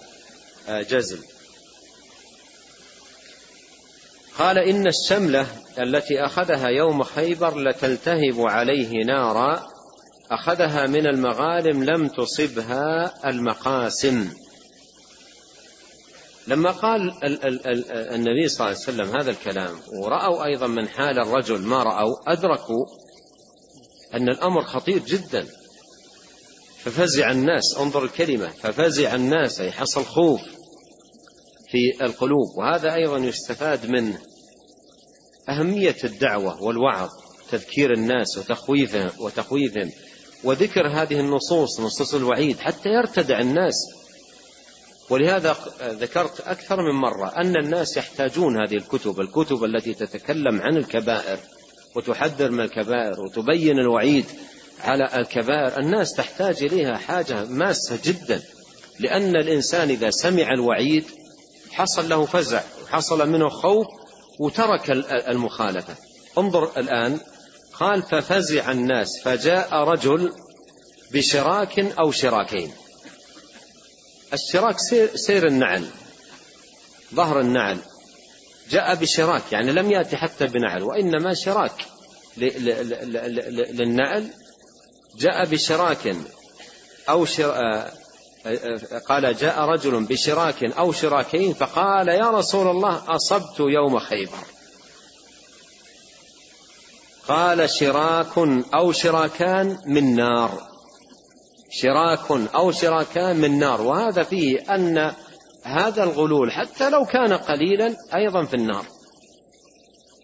جزم. 0.68 1.18
قال 4.38 4.58
إن 4.58 4.86
الشملة 4.86 5.46
التي 5.78 6.24
أخذها 6.24 6.68
يوم 6.68 7.02
خيبر 7.02 7.58
لتلتهب 7.58 8.40
عليه 8.40 9.04
نارا 9.04 9.66
أخذها 10.30 10.86
من 10.86 11.06
المغالم 11.06 11.84
لم 11.84 12.08
تصبها 12.08 13.14
المقاسم. 13.28 14.30
لما 16.48 16.70
قال 16.70 17.00
النبي 18.14 18.48
صلى 18.48 18.66
الله 18.66 18.76
عليه 18.78 18.88
وسلم 18.88 19.16
هذا 19.16 19.30
الكلام 19.30 19.80
ورأوا 19.92 20.44
أيضا 20.44 20.66
من 20.66 20.88
حال 20.88 21.18
الرجل 21.18 21.60
ما 21.60 21.82
رأوا 21.82 22.16
أدركوا 22.26 22.86
أن 24.14 24.28
الأمر 24.28 24.62
خطير 24.64 24.98
جدا. 24.98 25.46
ففزع 26.78 27.30
الناس 27.30 27.76
انظر 27.80 28.04
الكلمة 28.04 28.48
ففزع 28.48 29.14
الناس 29.14 29.60
أي 29.60 29.72
حصل 29.72 30.04
خوف 30.04 30.40
في 31.70 32.04
القلوب. 32.04 32.56
وهذا 32.56 32.94
أيضا 32.94 33.18
يستفاد 33.18 33.90
منه 33.90 34.18
أهمية 35.48 35.96
الدعوة 36.04 36.62
والوعظ 36.62 37.10
تذكير 37.50 37.92
الناس 37.92 38.38
وتخويفهم 38.38 39.10
وتخويفهم. 39.18 39.90
وذكر 40.44 40.88
هذه 40.88 41.20
النصوص 41.20 41.80
نصوص 41.80 42.14
الوعيد 42.14 42.58
حتى 42.58 42.88
يرتدع 42.88 43.40
الناس. 43.40 43.74
ولهذا 45.10 45.56
ذكرت 45.82 46.40
أكثر 46.40 46.76
من 46.76 47.00
مرة 47.00 47.28
أن 47.36 47.56
الناس 47.56 47.96
يحتاجون 47.96 48.56
هذه 48.56 48.76
الكتب 48.76 49.20
الكتب 49.20 49.64
التي 49.64 49.94
تتكلم 49.94 50.60
عن 50.60 50.76
الكبائر. 50.76 51.38
وتحذر 51.96 52.50
من 52.50 52.60
الكبائر 52.60 53.20
وتبين 53.20 53.78
الوعيد 53.78 54.24
على 54.84 55.10
الكبائر. 55.14 55.78
الناس 55.78 56.12
تحتاج 56.12 56.62
إليها 56.62 56.96
حاجة 56.96 57.44
ماسة 57.44 57.98
جدا 58.04 58.42
لأن 59.00 59.36
الإنسان 59.36 59.90
إذا 59.90 60.10
سمع 60.10 60.52
الوعيد 60.52 61.04
حصل 61.72 62.08
له 62.08 62.24
فزع 62.24 62.60
حصل 62.90 63.28
منه 63.28 63.48
خوف 63.48 63.86
وترك 64.40 64.90
المخالفة. 65.28 65.94
انظر 66.38 66.70
الآن 66.76 67.20
قال 67.74 68.02
ففزع 68.02 68.70
الناس 68.70 69.20
فجاء 69.24 69.74
رجل 69.74 70.32
بشراك 71.12 71.78
أو 71.78 72.10
شراكين. 72.10 72.72
الشراك 74.32 74.78
سير, 74.78 75.16
سير 75.16 75.46
النعل 75.46 75.84
ظهر 77.14 77.40
النعل. 77.40 77.78
جاء 78.70 78.94
بشراك 78.94 79.52
يعني 79.52 79.72
لم 79.72 79.90
يأتي 79.90 80.16
حتى 80.16 80.46
بنعل 80.46 80.82
وإنما 80.82 81.34
شراك 81.34 81.86
للنعل. 83.72 84.30
جاء 85.18 85.44
بشراك 85.44 86.16
أو 87.08 87.24
شر... 87.24 87.52
آه، 87.54 87.90
آه، 88.46 88.98
قال 89.08 89.36
جاء 89.36 89.60
رجل 89.60 90.04
بشراك 90.04 90.64
أو 90.64 90.92
شراكين 90.92 91.54
فقال 91.54 92.08
يا 92.08 92.30
رسول 92.30 92.68
الله 92.68 93.02
أصبت 93.08 93.60
يوم 93.60 93.98
خيبر. 93.98 94.44
قال 97.28 97.70
شراك 97.70 98.38
أو 98.74 98.92
شراكان 98.92 99.78
من 99.86 100.16
نار. 100.16 100.62
شراك 101.70 102.30
أو 102.54 102.72
شراكان 102.72 103.36
من 103.36 103.58
نار. 103.58 103.82
وهذا 103.82 104.22
فيه 104.22 104.74
أن 104.74 105.14
هذا 105.66 106.02
الغلول 106.02 106.52
حتى 106.52 106.90
لو 106.90 107.04
كان 107.04 107.32
قليلا 107.32 107.96
أيضا 108.14 108.44
في 108.44 108.54
النار. 108.54 108.86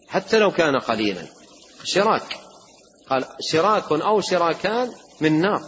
حتى 0.08 0.38
لو 0.38 0.50
كان 0.50 0.78
قليلا. 0.78 1.26
شراك. 1.84 2.38
قال 3.10 3.24
شراك 3.40 3.92
أو 3.92 4.20
شراكان 4.20 4.92
من 5.20 5.40
نار. 5.40 5.62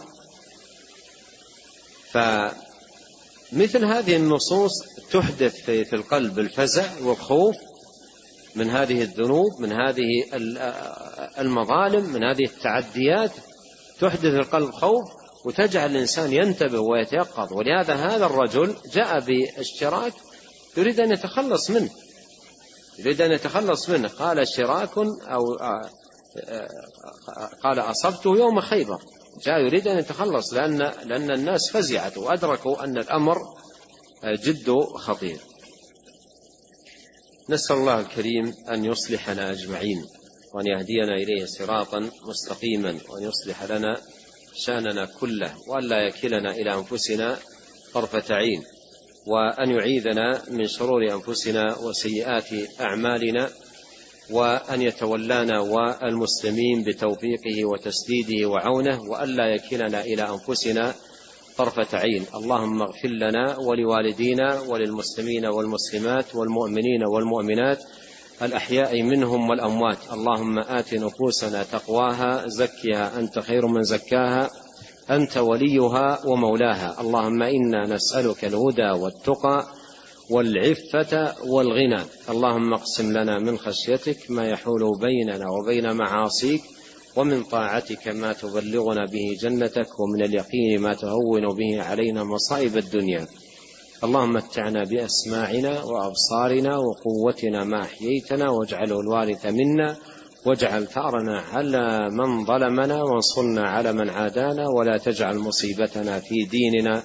فمثل 2.11 3.85
هذه 3.85 4.15
النصوص 4.15 4.71
تحدث 5.11 5.55
في 5.65 5.93
القلب 5.93 6.39
الفزع 6.39 6.85
والخوف 7.01 7.55
من 8.55 8.69
هذه 8.69 9.01
الذنوب 9.01 9.61
من 9.61 9.71
هذه 9.71 10.25
المظالم 11.39 12.05
من 12.05 12.23
هذه 12.23 12.43
التعديات. 12.43 13.31
تحدث 13.99 14.25
القلب 14.25 14.71
خوف 14.71 15.24
وتجعل 15.45 15.91
الإنسان 15.91 16.33
ينتبه 16.33 16.79
ويتيقظ. 16.79 17.53
ولهذا 17.53 17.93
هذا 17.93 18.25
الرجل 18.25 18.75
جاء 18.93 19.19
بالاشتراك 19.19 20.13
يريد 20.77 20.99
أن 20.99 21.11
يتخلص 21.11 21.69
منه. 21.69 21.89
يريد 22.99 23.21
أن 23.21 23.31
يتخلص 23.31 23.89
منه. 23.89 24.07
قال 24.07 24.47
شراك 24.47 24.97
أو 24.97 25.53
آه، 25.61 25.89
آه، 26.47 26.69
قال 27.63 27.79
أصبته 27.79 28.37
يوم 28.37 28.61
خيبر. 28.61 28.99
جاء 29.45 29.59
يريد 29.59 29.87
أن 29.87 29.99
يتخلص 29.99 30.53
لأن 30.53 30.77
لأن 30.77 31.31
الناس 31.31 31.71
فزعت 31.71 32.17
وأدركوا 32.17 32.83
أن 32.83 32.97
الأمر 32.97 33.37
آه، 34.23 34.35
جد 34.43 34.79
خطير. 34.95 35.39
نسأل 37.49 37.75
الله 37.75 37.99
الكريم 37.99 38.53
أن 38.69 38.85
يصلحنا 38.85 39.51
أجمعين 39.51 40.05
وأن 40.53 40.67
يهدينا 40.67 41.15
إليه 41.15 41.45
صراطا 41.45 42.09
مستقيما 42.27 42.99
وأن 43.09 43.23
يصلح 43.23 43.63
لنا 43.63 44.01
شأننا 44.55 45.05
كله 45.19 45.53
وأن 45.67 45.83
لا 45.83 46.07
يكلنا 46.07 46.51
إلى 46.51 46.73
أنفسنا 46.73 47.37
طرفة 47.93 48.35
عين 48.35 48.63
وأن 49.27 49.69
يعيذنا 49.69 50.41
من 50.51 50.67
شرور 50.67 51.13
أنفسنا 51.13 51.77
وسيئات 51.77 52.49
أعمالنا 52.81 53.49
وأن 54.31 54.81
يتولانا 54.81 55.59
والمسلمين 55.59 56.83
بتوفيقه 56.83 57.65
وتسديده 57.65 58.49
وعونه 58.49 59.01
وأن 59.01 59.29
لا 59.29 59.55
يكلنا 59.55 60.01
إلى 60.01 60.29
أنفسنا 60.29 60.93
طرفة 61.57 61.97
عين. 61.97 62.25
اللهم 62.35 62.81
اغفر 62.81 63.07
لنا 63.09 63.57
ولوالدينا 63.59 64.59
وللمسلمين 64.61 65.45
والمسلمات 65.45 66.35
والمؤمنين 66.35 67.03
والمؤمنات 67.05 67.79
الأحياء 68.41 69.01
منهم 69.01 69.49
والأموات. 69.49 69.97
اللهم 70.13 70.59
آت 70.59 70.93
نفوسنا 70.93 71.63
تقواها 71.63 72.47
زكها 72.47 73.19
أنت 73.19 73.39
خير 73.39 73.67
من 73.67 73.83
زكاها 73.83 74.49
أنت 75.11 75.37
وليها 75.37 76.19
ومولاها. 76.25 77.01
اللهم 77.01 77.43
إنا 77.43 77.87
نسألك 77.93 78.45
الهدى 78.45 78.91
والتقى 79.01 79.65
والعفة 80.29 81.35
والغنى. 81.47 82.01
اللهم 82.29 82.73
اقسم 82.73 83.11
لنا 83.11 83.39
من 83.39 83.57
خشيتك 83.57 84.31
ما 84.31 84.47
يحول 84.47 84.99
بيننا 84.99 85.45
وبين 85.49 85.95
معاصيك 85.95 86.61
ومن 87.15 87.43
طاعتك 87.43 88.07
ما 88.07 88.33
تبلغنا 88.33 89.05
به 89.05 89.37
جنتك 89.41 89.99
ومن 89.99 90.23
اليقين 90.23 90.81
ما 90.81 90.93
تهون 90.93 91.55
به 91.55 91.83
علينا 91.83 92.23
مصائب 92.23 92.77
الدنيا. 92.77 93.27
اللهم 94.05 94.33
متعنا 94.33 94.83
بأسماعنا 94.83 95.83
وأبصارنا 95.83 96.77
وقوتنا 96.77 97.63
ما 97.63 97.81
أحييتنا 97.81 98.49
واجعله 98.49 98.99
الوارث 98.99 99.45
منا 99.45 99.97
واجعل 100.45 100.87
ثأرنا 100.87 101.39
على 101.39 102.09
من 102.09 102.45
ظلمنا 102.45 103.03
وانصرنا 103.03 103.69
على 103.69 103.93
من 103.93 104.09
عادانا 104.09 104.69
ولا 104.69 104.97
تجعل 104.97 105.37
مصيبتنا 105.37 106.19
في 106.19 106.43
ديننا 106.43 107.03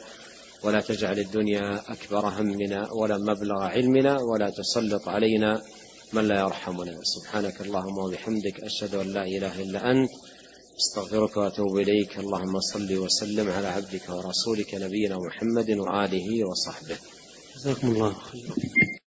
ولا 0.64 0.80
تجعل 0.80 1.18
الدنيا 1.18 1.82
أكبر 1.88 2.28
همنا 2.28 2.92
ولا 2.92 3.18
مبلغ 3.18 3.62
علمنا 3.62 4.16
ولا 4.22 4.51
تسلط 4.51 5.09
علينا 5.09 5.62
من 6.12 6.28
لا 6.28 6.40
يرحمنا. 6.40 6.96
سبحانك 7.03 7.61
اللهم 7.61 7.98
وبحمدك 7.98 8.61
أشهد 8.64 8.94
أن 8.94 9.07
لا 9.07 9.22
إله 9.22 9.62
إلا 9.62 9.90
أنت 9.90 10.11
أستغفرك 10.81 11.37
وأتوب 11.37 11.78
إليك. 11.78 12.18
اللهم 12.18 12.61
صل 12.61 12.97
وسلم 12.99 13.49
على 13.49 13.66
عبدك 13.66 14.09
ورسولك 14.09 14.74
نبينا 14.74 15.16
محمد 15.18 15.70
وآله 15.70 16.49
وصحبه. 16.49 16.99
جزاكم 17.57 17.89
الله 17.89 18.14
خيرا. 18.14 18.55